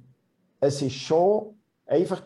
[0.61, 2.21] es ist schon einfach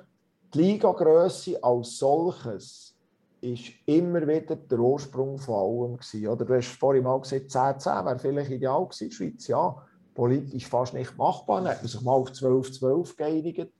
[0.54, 2.96] die Ligagröße als solches
[3.42, 6.28] ist immer wieder der Ursprung von allem gewesen.
[6.28, 9.48] Oder du hast vorhin mal gesagt, 10-10 wäre vielleicht ideal gewesen in der Schweiz.
[9.48, 9.76] Ja,
[10.14, 11.62] politisch fast nicht machbar.
[11.62, 13.72] Dann hat man sich mal auf 12-12 geeinigt.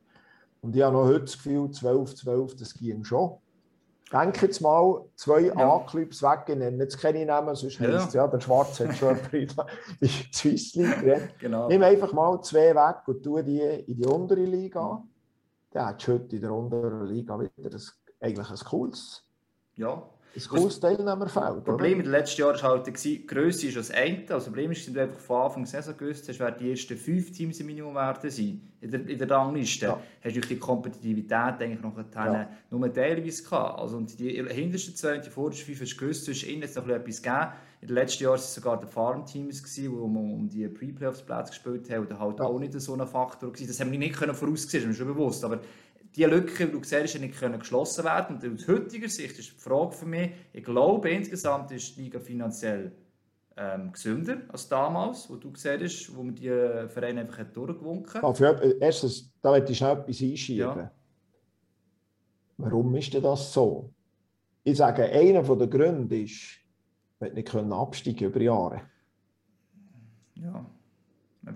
[0.62, 3.38] Und ich habe noch heute das Gefühl, 12-12, das ging schon.
[4.12, 5.56] Denke jetzt mal, zwei ja.
[5.56, 7.88] A-Clubs weg, ich nenne jetzt keine Namen, sonst ja.
[7.88, 9.50] heisst es ja, der Schwarze hat schon in
[10.34, 11.70] Swiss League genau.
[11.70, 15.02] Nimm einfach mal zwei weg und tu die in die untere Liga.
[15.72, 17.82] Dann hättest du heute in der unteren Liga wieder ein,
[18.20, 19.24] eigentlich ein cooles
[19.76, 20.04] ja.
[20.34, 21.58] Ein cooles Teilnehmerfeld.
[21.58, 24.22] Das Problem in den letzten Jahren war halt, die Größe ist das eine.
[24.22, 26.72] Also das Problem ist, dass du einfach von Anfang der Saison gewusst hast, wer die
[26.72, 28.62] ersten fünf Teams im Minimum werden sein.
[28.80, 30.02] In der, in der Rangliste ja.
[30.24, 32.50] hast du die Kompetitivität eigentlich noch ja.
[32.70, 33.80] nur teilweise gehabt.
[33.80, 36.88] Also und die hintersten zwei und die vordersten fünf hast du gewusst, es ihnen noch
[36.88, 37.48] etwas gegeben.
[37.82, 41.90] In den letzten Jahren waren es sogar die Farmteams, die um, um die Pre-Playoffs-Plätze gespielt
[41.90, 42.08] haben.
[42.08, 42.46] Und halt ja.
[42.46, 43.52] auch nicht so ein Faktor.
[43.52, 43.68] Gewesen.
[43.68, 45.44] Das haben wir nicht voraussehen, das ist mir schon bewusst.
[45.44, 45.60] Aber
[46.16, 48.38] die Lücke, die du siehst, nicht können geschlossen werden.
[48.38, 52.20] Und aus heutiger Sicht ist die Frage für mich, ich glaube, insgesamt ist die Liga
[52.20, 52.92] finanziell
[53.58, 58.42] ähm, gesünder als damals, wo du gesehen hast, wo man die Vereine einfach durchgewunken hat.
[58.42, 60.78] Äh, erstens, da möchte ich schnell etwas einschieben.
[60.78, 60.92] Ja.
[62.58, 63.92] Warum ist denn das so?
[64.64, 66.60] Ich sage, einer der Gründe ist,
[67.20, 68.82] wir nicht absteigen über Jahre.
[70.36, 70.66] Ja.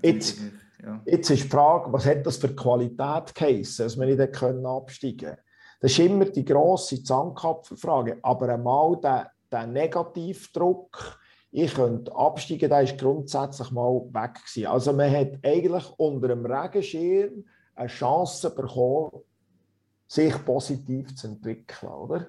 [0.01, 0.41] Jetzt,
[0.85, 1.01] ja.
[1.05, 4.19] Jetzt ist die Frage, was hat das für Qualität geheissen, dass wir nicht
[4.65, 5.37] absteigen können.
[5.79, 8.19] Das ist immer die grosse Zankapferfrage.
[8.21, 11.19] Aber einmal der, der Negativdruck,
[11.51, 14.67] ich könnte absteigen, der ist grundsätzlich mal weg gewesen.
[14.67, 19.21] Also man hat eigentlich unter dem Regenschirm eine Chance bekommen,
[20.07, 22.27] sich positiv zu entwickeln, oder?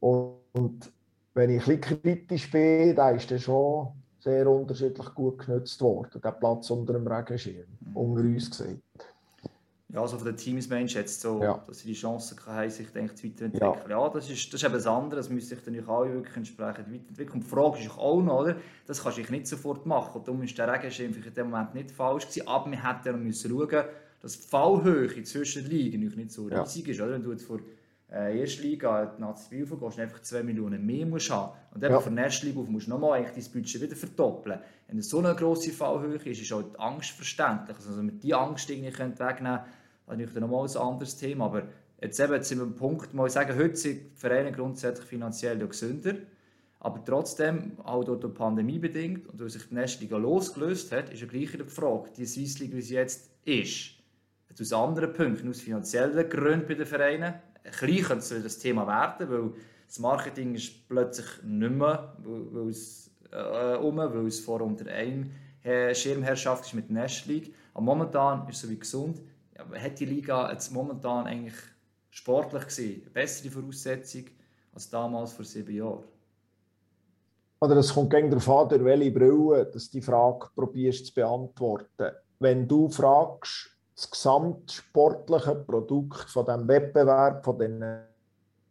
[0.00, 0.92] Und
[1.34, 6.20] wenn ich ein bisschen kritisch bin, dann ist das schon sehr unterschiedlich gut genutzt worden,
[6.22, 7.96] der Platz unter dem Regenschirm, mhm.
[7.96, 8.78] unter uns gesagt.
[9.88, 11.62] Ja, also von den Teams Mensch jetzt so, ja.
[11.66, 13.90] dass sie die Chance haben, sich denke, zu weiterentwickeln.
[13.90, 16.34] Ja, ja das, ist, das ist eben das andere, das müsste sich dann auch wirklich
[16.34, 17.34] entsprechend weiterentwickeln.
[17.34, 18.56] Und die Frage ist auch noch, oder?
[18.86, 20.18] das kannst du nicht sofort machen.
[20.18, 23.12] Und darum ist der Regenschirm in dem Moment nicht falsch gewesen, aber wir hätten ja
[23.12, 23.84] müssen schauen
[24.22, 26.92] dass die Fallhöhe zwischen Ligen nicht so riesig ja.
[26.92, 27.00] ist.
[27.00, 27.12] Oder?
[27.12, 27.58] Wenn du jetzt vor
[28.12, 31.52] äh, erste Liga, die Nazi Bielefeld, gehst du einfach 2 Millionen mehr musst haben.
[31.74, 32.00] Und eben ja.
[32.00, 34.58] von der ersten Liga auf musst du nochmal eigentlich dein Budget wieder verdoppeln.
[34.88, 37.76] Wenn es so eine grosse Fallhöhe ist, ist auch die Angst verständlich.
[37.76, 39.60] Also wenn wir diese Angst irgendwie wegnehmen können,
[40.06, 41.46] dann ist nochmal ein anderes Thema.
[41.46, 41.62] Aber
[42.00, 45.66] jetzt, eben, jetzt sind wir am Punkt, mal sagen, heute sind die Vereine grundsätzlich finanziell
[45.66, 46.14] gesünder.
[46.80, 51.20] Aber trotzdem, auch durch die Pandemie bedingt und weil sich die Nestliga losgelöst hat, ist
[51.20, 53.92] ja gleich die Frage, die Swiss League, wie sie jetzt ist,
[54.60, 57.34] aus anderen Punkten, aus finanziellen Gründen bei den Vereinen,
[57.70, 59.52] klein könnte das Thema werden, weil
[59.86, 65.94] das Marketing ist plötzlich nicht mehr, weil es, äh, um, weil es vor unter einer
[65.94, 67.54] Schirmherrschaft ist mit der Nest League.
[67.74, 69.20] Aber momentan ist es so wie gesund.
[69.56, 71.54] Ja, hat die Liga jetzt momentan eigentlich
[72.10, 74.24] sportlich gesehen eine bessere Voraussetzung
[74.74, 76.04] als damals vor sieben Jahren?
[77.60, 82.10] Oder es kommt gegen an, durch welche Brille dass die Frage probierst zu beantworten.
[82.40, 83.71] Wenn du fragst,
[84.02, 87.82] das gesamtsportliche Produkt von dem Wettbewerb, von den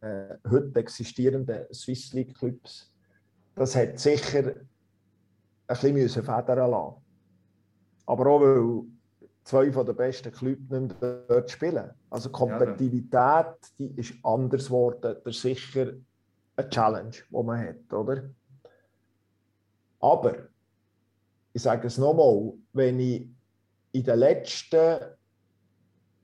[0.01, 2.91] äh, heute existierenden Swiss League Clubs,
[3.55, 4.55] das hat sicher
[5.67, 6.95] ein bisschen federn lassen.
[8.05, 8.83] Aber auch, weil
[9.43, 11.91] zwei von den besten Clubs nicht dort spielen.
[12.09, 15.15] Also die Kompetitivität, die ist anders geworden.
[15.23, 15.93] Das ist sicher
[16.57, 18.23] eine Challenge, die man hat, oder?
[19.99, 20.35] Aber,
[21.53, 23.29] ich sage es nochmal, wenn ich
[23.91, 24.97] in den letzten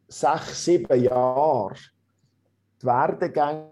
[0.08, 1.78] sechs, sieben Jahren
[2.82, 3.72] die Werdegänge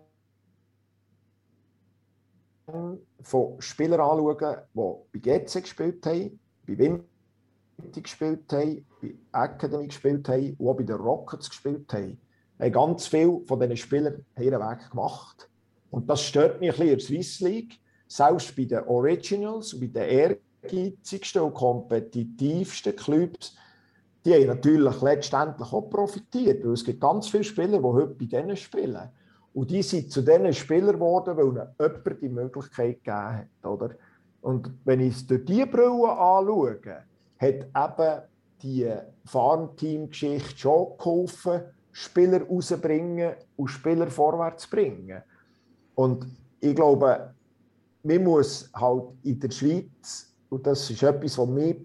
[3.22, 10.28] von Spielern anschauen, die bei GC gespielt haben, bei Winti gespielt haben, bei Academy gespielt
[10.30, 12.18] haben und auch bei den Rockets gespielt haben,
[12.60, 15.50] haben ganz viele von diesen Spielern ihren Weg gemacht.
[15.92, 17.80] Und das stört mich ein bisschen in der Swiss League.
[18.08, 23.56] Selbst bei den Originals und bei den ehrgeizigsten und kompetitivsten Clubs
[24.26, 28.26] die haben natürlich letztendlich auch profitiert, weil es gibt ganz viele Spieler, die heute bei
[28.26, 29.10] denen spielen.
[29.54, 33.66] Und die sind zu diesen Spielern geworden, weil ihnen jemand die Möglichkeit gegeben hat.
[33.66, 33.92] Oder?
[34.42, 36.80] Und wenn ich es durch diese Brille anschaue,
[37.38, 38.22] hat eben
[38.62, 38.92] die
[39.26, 41.62] Farmteam-Geschichte schon geholfen,
[41.92, 45.22] Spieler rauszubringen und Spieler vorwärts zu bringen.
[45.94, 46.28] Und
[46.60, 47.34] ich glaube,
[48.04, 51.78] man muss halt in der Schweiz, und das ist etwas, was mich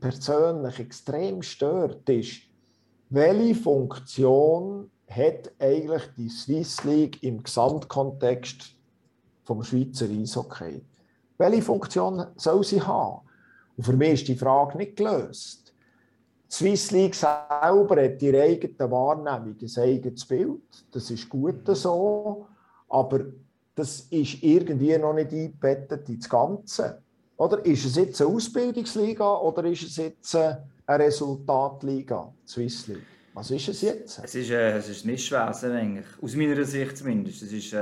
[0.00, 2.42] persönlich extrem stört, ist,
[3.10, 8.74] welche Funktion hat eigentlich die Swiss League im Gesamtkontext
[9.44, 10.82] vom Schweizer Eishockey?
[11.38, 13.20] Welche Funktion soll sie haben?
[13.76, 15.72] Und für mich ist die Frage nicht gelöst.
[16.50, 20.62] Die Swiss League selber hat ihre eigene Wahrnehmung, ein eigenes Bild.
[20.92, 22.46] Das ist gut so,
[22.88, 23.26] aber
[23.74, 27.02] das ist irgendwie noch nicht eingebettet ins Ganze.
[27.36, 33.02] Oder ist es jetzt eine Ausbildungsliga oder ist es jetzt eine Resultatliga, Swiss League?
[33.36, 34.18] Was ist es jetzt?
[34.24, 36.06] Es ist, äh, es ist nicht schwer, eigentlich.
[36.22, 37.42] Aus meiner Sicht zumindest.
[37.42, 37.78] Es ist, äh,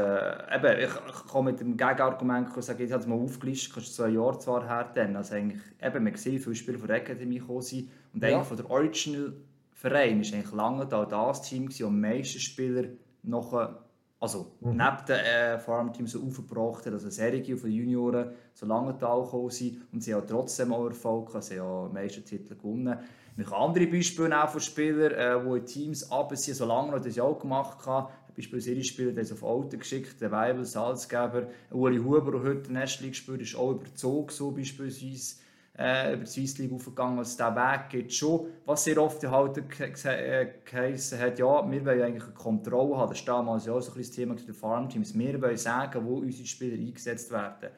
[0.52, 3.94] eben, ich, ich komme mit dem Gegenargument und sage, ich habe es mal aufgelistet, kannst
[3.94, 5.14] zwei Jahre zwar her, dann.
[5.14, 7.88] Also eigentlich, eben, man sieht, viele Spieler von der Akademie gekommen sind.
[8.12, 8.30] Und ja.
[8.30, 9.32] eigentlich von der Original
[9.70, 12.88] Verein war eigentlich lange da das Team, das am meisten Spieler
[13.22, 13.83] noch
[14.24, 14.70] also mhm.
[14.70, 19.50] neben den äh, Farmteams so aufgebracht hat, also Serie von den Junioren so lange gekommen
[19.50, 22.98] sind und sie haben trotzdem auch Erfolg gehabt, sie haben meisten Titel gewonnen.
[23.36, 26.92] Ich habe andere Beispiele auch von Spielern, äh, die in Teams aber sie so lange
[26.92, 28.08] noch das Jahr gemacht haben.
[28.34, 32.74] Beispielsweise ihre Spieler, die auf Alten geschickt, der Weibel, Salzgeber, Uli Huber, der heute in
[32.74, 35.36] der Nestling gespielt ist, auch überzogen, so beispielsweise
[35.78, 38.46] äh, über die Swiss League aufgegangen, also der Weg geht schon.
[38.64, 43.26] Was sehr oft halt äh, geheißen hat, ja, wir wollen eigentlich eine Kontrolle haben, das
[43.26, 46.76] war damals ja auch so ein Thema der Farmteams, wir wollen sagen, wo unsere Spieler
[46.76, 47.70] eingesetzt werden.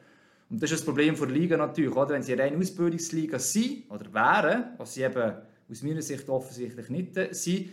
[0.49, 2.09] Und das ist das Problem der Liga natürlich, oder?
[2.09, 5.33] wenn sie eine Ausbildungsliga sind, oder wären, was sie eben
[5.69, 7.69] aus meiner Sicht offensichtlich nicht sind,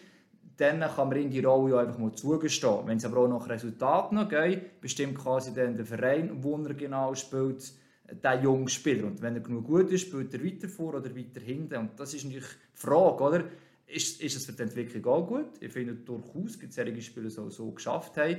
[0.57, 2.87] dann kann man in die Rolle einfach mal zugestehen.
[2.87, 6.75] Wenn es aber auch nach Resultaten noch geht, bestimmt quasi dann der Verein, wo er
[6.75, 7.72] genau spielt,
[8.11, 9.07] der junge Spieler.
[9.07, 11.76] Und wenn er genug gut ist, spielt er weiter vor oder weiter hinten.
[11.76, 13.44] Und das ist natürlich die Frage, oder?
[13.86, 15.50] Ist, ist es für die Entwicklung auch gut?
[15.61, 18.38] Ich finde durchaus, gibt es einige Spieler, die so geschafft haben.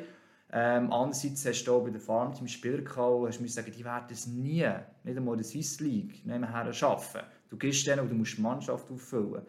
[0.52, 4.08] Ähm, andererseits hast du auch bei der Farmteam Spieler gehabt, hast du sagen, die werden
[4.12, 4.68] es nie,
[5.04, 7.22] nicht einmal in der Swiss League, nebenher schaffen.
[7.50, 9.42] Du gehst dann und du musst die Mannschaft auffüllen.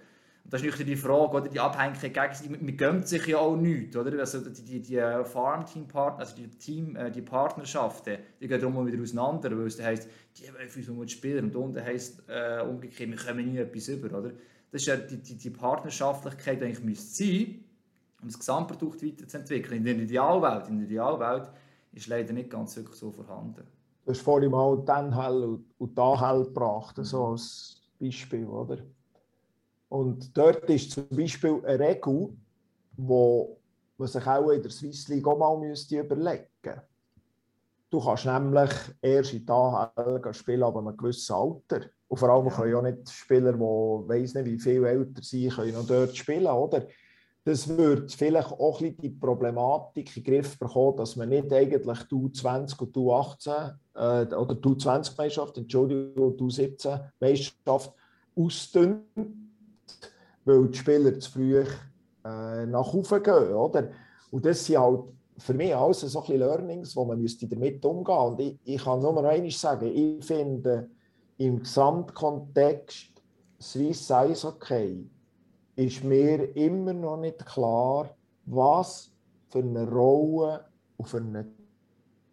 [0.47, 3.97] Und das ist die Frage, oder die Abhängigkeit gegenseitig, man gönnt sich ja auch nichts,
[3.97, 4.17] oder?
[4.21, 9.03] Also die, die, die Farmteam-Partner, also die, Team, äh, die Partnerschaften, die gehen darum wieder
[9.03, 13.17] auseinander, weil es heisst, die wollen für uns spielen und unten heisst äh, umgekehrt, wir
[13.17, 14.31] kommen nie etwas über, oder?
[14.71, 17.65] Das ist ja die, die, die Partnerschaftlichkeit, die eigentlich müsste sein,
[18.23, 19.79] um das Gesamtprodukt weiterzuentwickeln.
[19.79, 21.51] In der Idealwelt, in der Idealwelt
[21.93, 23.65] ist leider nicht ganz wirklich so vorhanden.
[24.05, 28.79] Du hast vorhin mal den Hell und, da Hell gebracht, so als Beispiel, oder?
[29.89, 32.31] Und dort ist zum Beispiel eine Regel,
[32.97, 33.59] wo
[33.99, 36.83] man sich auch in der Swiss League auch mal müsste überlegen müsste.
[37.89, 38.71] Du kannst nämlich
[39.01, 41.87] erst in die AHL spielen, aber einem gewissen Alter.
[42.09, 45.73] Und vor allem können ja nicht Spieler, die weiß nicht wie viel älter sind, können
[45.73, 46.87] noch dort spielen, oder?
[47.45, 51.53] Das würde vielleicht auch ein bisschen die Problematik in den Griff bekommen, dass man nicht
[51.53, 57.95] eigentlich die U20 und die U18 äh, oder die U20-Meisterschaft, Entschuldigung, die U17-Meisterschaft
[58.35, 59.05] ausdünnt,
[60.47, 63.91] weil die Spieler zu früh äh, nach oben gehen, oder?
[64.31, 65.01] Und das sind halt
[65.39, 68.31] für mich alles so ein bisschen Learnings, wo man müsste damit umgehen müsste.
[68.31, 70.89] Und ich, ich kann nur noch eines sagen, ich finde,
[71.37, 73.11] im Gesamtkontext
[73.61, 75.11] Swiss Eishockey
[75.77, 78.09] ist mir immer noch nicht klar,
[78.47, 79.11] was
[79.49, 80.65] für eine Rolle
[81.03, 81.47] für eine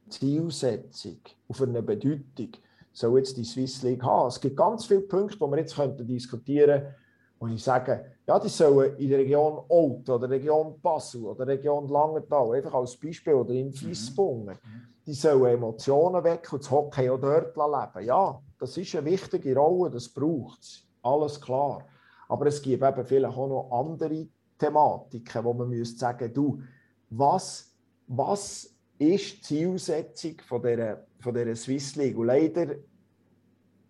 [0.09, 1.18] Zielsetzung
[1.51, 2.49] für eine Bedeutung
[2.91, 4.28] soll jetzt die Swiss League haben.
[4.28, 5.76] Es gibt ganz viele Punkte, die wir jetzt
[6.07, 6.95] diskutieren könnten,
[7.43, 11.45] wo ich sage, ja, die sollen in der Region Old oder der Region Basel oder
[11.45, 14.81] der Region Langenthal, einfach als Beispiel, oder in Fiesbungen, mhm.
[15.05, 18.07] die sollen Emotionen wecken und das Hockey auch dort leben.
[18.07, 20.87] Ja, das ist eine wichtige Rolle, das braucht es.
[21.01, 21.83] Alles klar.
[22.29, 24.25] Aber es gibt eben vielleicht auch noch andere
[24.57, 26.61] Thematiken, wo man müsste sagen, du,
[27.09, 27.75] was,
[28.07, 32.17] was ist die Zielsetzung von dieser, von dieser Swiss League?
[32.17, 32.75] Und leider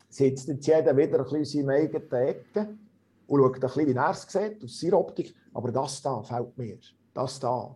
[0.09, 2.77] sitzt jetzt jeder wieder ein bisschen in seiner eigenen Ecke
[3.28, 5.34] und schaut ein bisschen, wie er es sieht, aus seiner Optik.
[5.53, 6.78] Aber das da fällt mir.
[7.13, 7.76] Das da.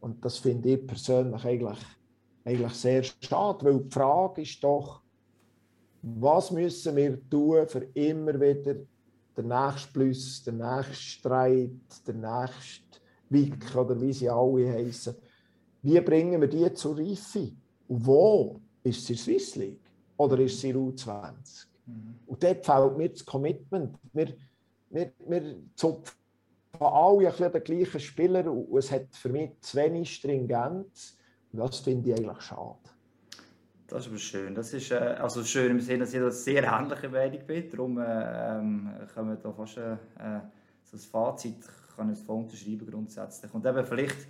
[0.00, 1.78] Und das finde ich persönlich eigentlich,
[2.44, 5.02] eigentlich sehr schade, weil die Frage ist doch,
[6.02, 8.76] was müssen wir tun, für immer wieder
[9.36, 11.70] den nächsten Plus, den nächsten Streit,
[12.06, 12.88] den nächsten
[13.30, 15.14] Wick oder wie sie alle heißen.
[15.82, 17.52] Wie bringen wir die zur Reife?
[17.88, 18.60] Und wo?
[18.82, 19.80] Ist sie Swiss League
[20.16, 21.66] oder ist sie U20?
[21.86, 22.14] Mhm.
[22.26, 23.96] Und dort fehlt mir das Commitment.
[24.12, 24.34] Wir,
[24.90, 26.16] wir, wir zupfen
[26.78, 31.16] alle den gleichen Spieler und es hat für mich zu wenig Stringenz.
[31.52, 32.78] Und das finde ich eigentlich schade.
[33.88, 34.54] Das ist aber schön.
[34.54, 37.70] Das ist äh, also schön im Sinne, dass ich das sehr ähnliche Meinung bin.
[37.70, 39.96] Darum äh, ähm, können wir da fast äh,
[40.84, 41.56] so ein Fazit
[41.96, 43.52] kann ich unterschreiben grundsätzlich.
[43.52, 44.28] Und eben vielleicht,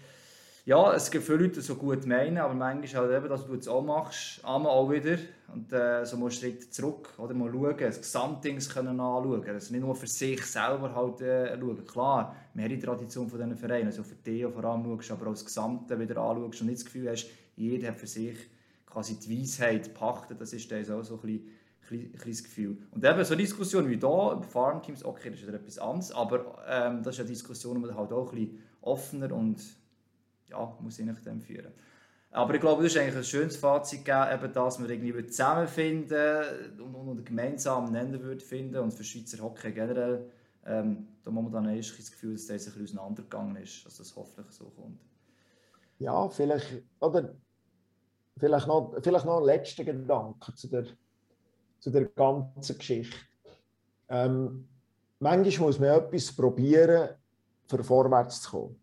[0.68, 3.54] ja, es gibt viele Leute, die so gut meinen, aber manchmal halt eben, dass du
[3.54, 5.16] es auch machst, einmal auch wieder.
[5.54, 9.42] Und äh, so mal Schritt zurück oder mal schauen, das Gesamtdings können anschauen.
[9.48, 11.86] Also nicht nur für sich selber halt äh, schauen.
[11.86, 15.28] Klar, wir haben die Tradition von diesen Vereinen, also für dich vor allem schaust, aber
[15.28, 18.36] auch das Gesamte wieder anschaust und nicht das Gefühl hast, jeder hat für sich
[18.84, 22.76] quasi die Weisheit pachten, das ist dann auch so ein bisschen, ein bisschen Gefühl.
[22.90, 26.62] Und eben so eine Diskussion wie hier über Farmteams, okay, das ist etwas anderes, aber
[26.68, 29.62] ähm, das ist eine Diskussion, die man halt auch ein bisschen offener und
[30.50, 31.72] ja, muss ich nach dem führen.
[32.30, 36.42] Aber ich glaube, das ist eigentlich ein schönes Fazit gegeben, eben, dass wir irgendwie zusammenfinden
[36.78, 40.30] und, und einen gemeinsamen Nenner würde finden und für Schweizer Hockey generell
[40.68, 44.54] ähm, da momentan ist das Gefühl, dass das ein bisschen auseinandergegangen ist, dass das hoffentlich
[44.54, 45.00] so kommt.
[45.98, 47.34] Ja, vielleicht, oder
[48.36, 50.84] vielleicht noch, vielleicht noch ein letzter Gedanke zu der,
[51.80, 53.16] zu der ganzen Geschichte.
[54.08, 54.68] Ähm,
[55.18, 57.10] manchmal muss man etwas probieren,
[57.66, 58.80] für vorwärts zu kommen.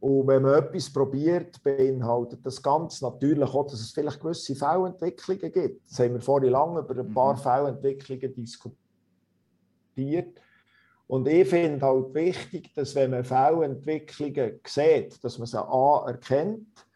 [0.00, 5.52] Und wenn man etwas probiert, beinhaltet das ganz natürlich auch, dass es vielleicht gewisse Fehlentwicklungen
[5.52, 5.88] gibt.
[5.88, 7.38] Das haben wir vorhin lange über ein paar mhm.
[7.38, 10.40] Fehlentwicklungen diskutiert.
[11.06, 16.86] Und ich finde halt wichtig, dass wenn man Fehlentwicklungen sieht, dass man sie A erkennt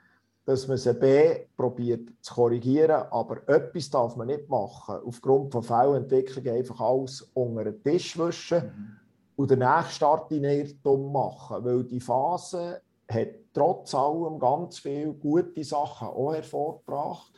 [0.47, 5.01] dass man sie B probiert zu korrigieren, aber etwas darf man nicht machen.
[5.05, 8.97] Aufgrund von Fehlentwicklungen einfach alles unter den Tisch wischen mhm.
[9.37, 11.65] Und den Nächstart in dumm machen.
[11.65, 17.33] Weil die Phase hat trotz allem ganz viele gute Sachen auch hervorgebracht.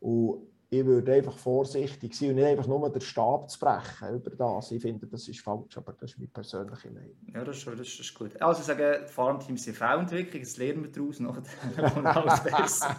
[0.00, 4.30] Und ich würde einfach vorsichtig sein und nicht einfach nur den Stab zu brechen über
[4.30, 4.70] das.
[4.70, 7.16] Ich finde, das ist falsch, aber das ist meine persönliche Meinung.
[7.34, 8.40] Ja, das ist, das ist gut.
[8.40, 12.96] Also sagen, Farmteams sind Fehlentwicklung, das lernen wir daraus, besser.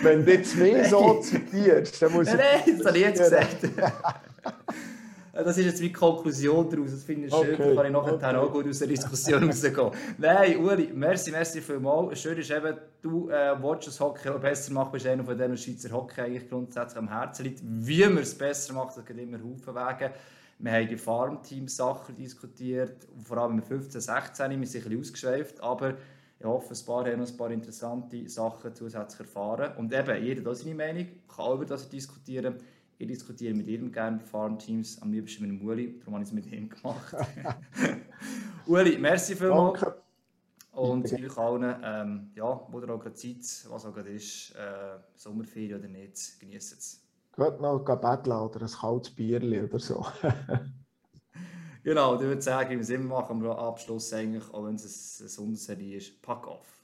[0.00, 2.34] Wenn du jetzt mich so zitierst, dann muss ich...
[2.34, 3.68] Nein, nein, das habe ich jetzt gesagt.
[5.32, 6.90] Das ist jetzt wie die Konklusion daraus.
[6.90, 7.54] Das finde ich schön.
[7.54, 7.74] Okay.
[7.74, 8.36] Da kann ich nachher okay.
[8.36, 9.90] auch gut aus der Diskussion rausgehen.
[10.18, 12.20] Nein, Uli, merci, merci vielmals.
[12.20, 15.90] Schön ist eben, du äh, willst das Hockey besser machen, bist einer von denen Schweizer
[15.90, 17.60] Hockey eigentlich grundsätzlich am Herzen liegt.
[17.64, 20.12] Wie man es besser macht, das gibt immer Haufen Wege.
[20.58, 25.60] Wir haben die Farmteam-Sachen diskutiert, vor allem mit 15, 16, wir sind ein bisschen ausgeschweift,
[25.60, 25.94] aber
[26.38, 29.76] ich hoffe, ein paar haben noch ein paar interessante Sachen zusätzlich erfahren.
[29.78, 32.56] Und eben, jeder hat seine Meinung, kann über das diskutieren.
[33.02, 36.32] Ich diskutiere mit jedem gerne Farmteams, am liebsten mit dem Uli, darum habe ich es
[36.32, 37.16] mit ihm gemacht.
[38.66, 39.80] Uli, merci vielmals.
[39.80, 40.00] Danke.
[40.70, 45.00] Und euch allen, ähm, ja, wo ihr auch gerade Zeit, was auch gerade ist, äh,
[45.16, 47.00] Sommerferien oder nicht, genießt es.
[47.34, 50.06] Geht noch betteln oder ein kaltes Bierli oder so.
[51.82, 55.28] genau, ich würde sagen, im Sinn machen wir am Abschluss eigentlich, auch wenn es eine
[55.28, 56.81] Sonderserie ist, pack off.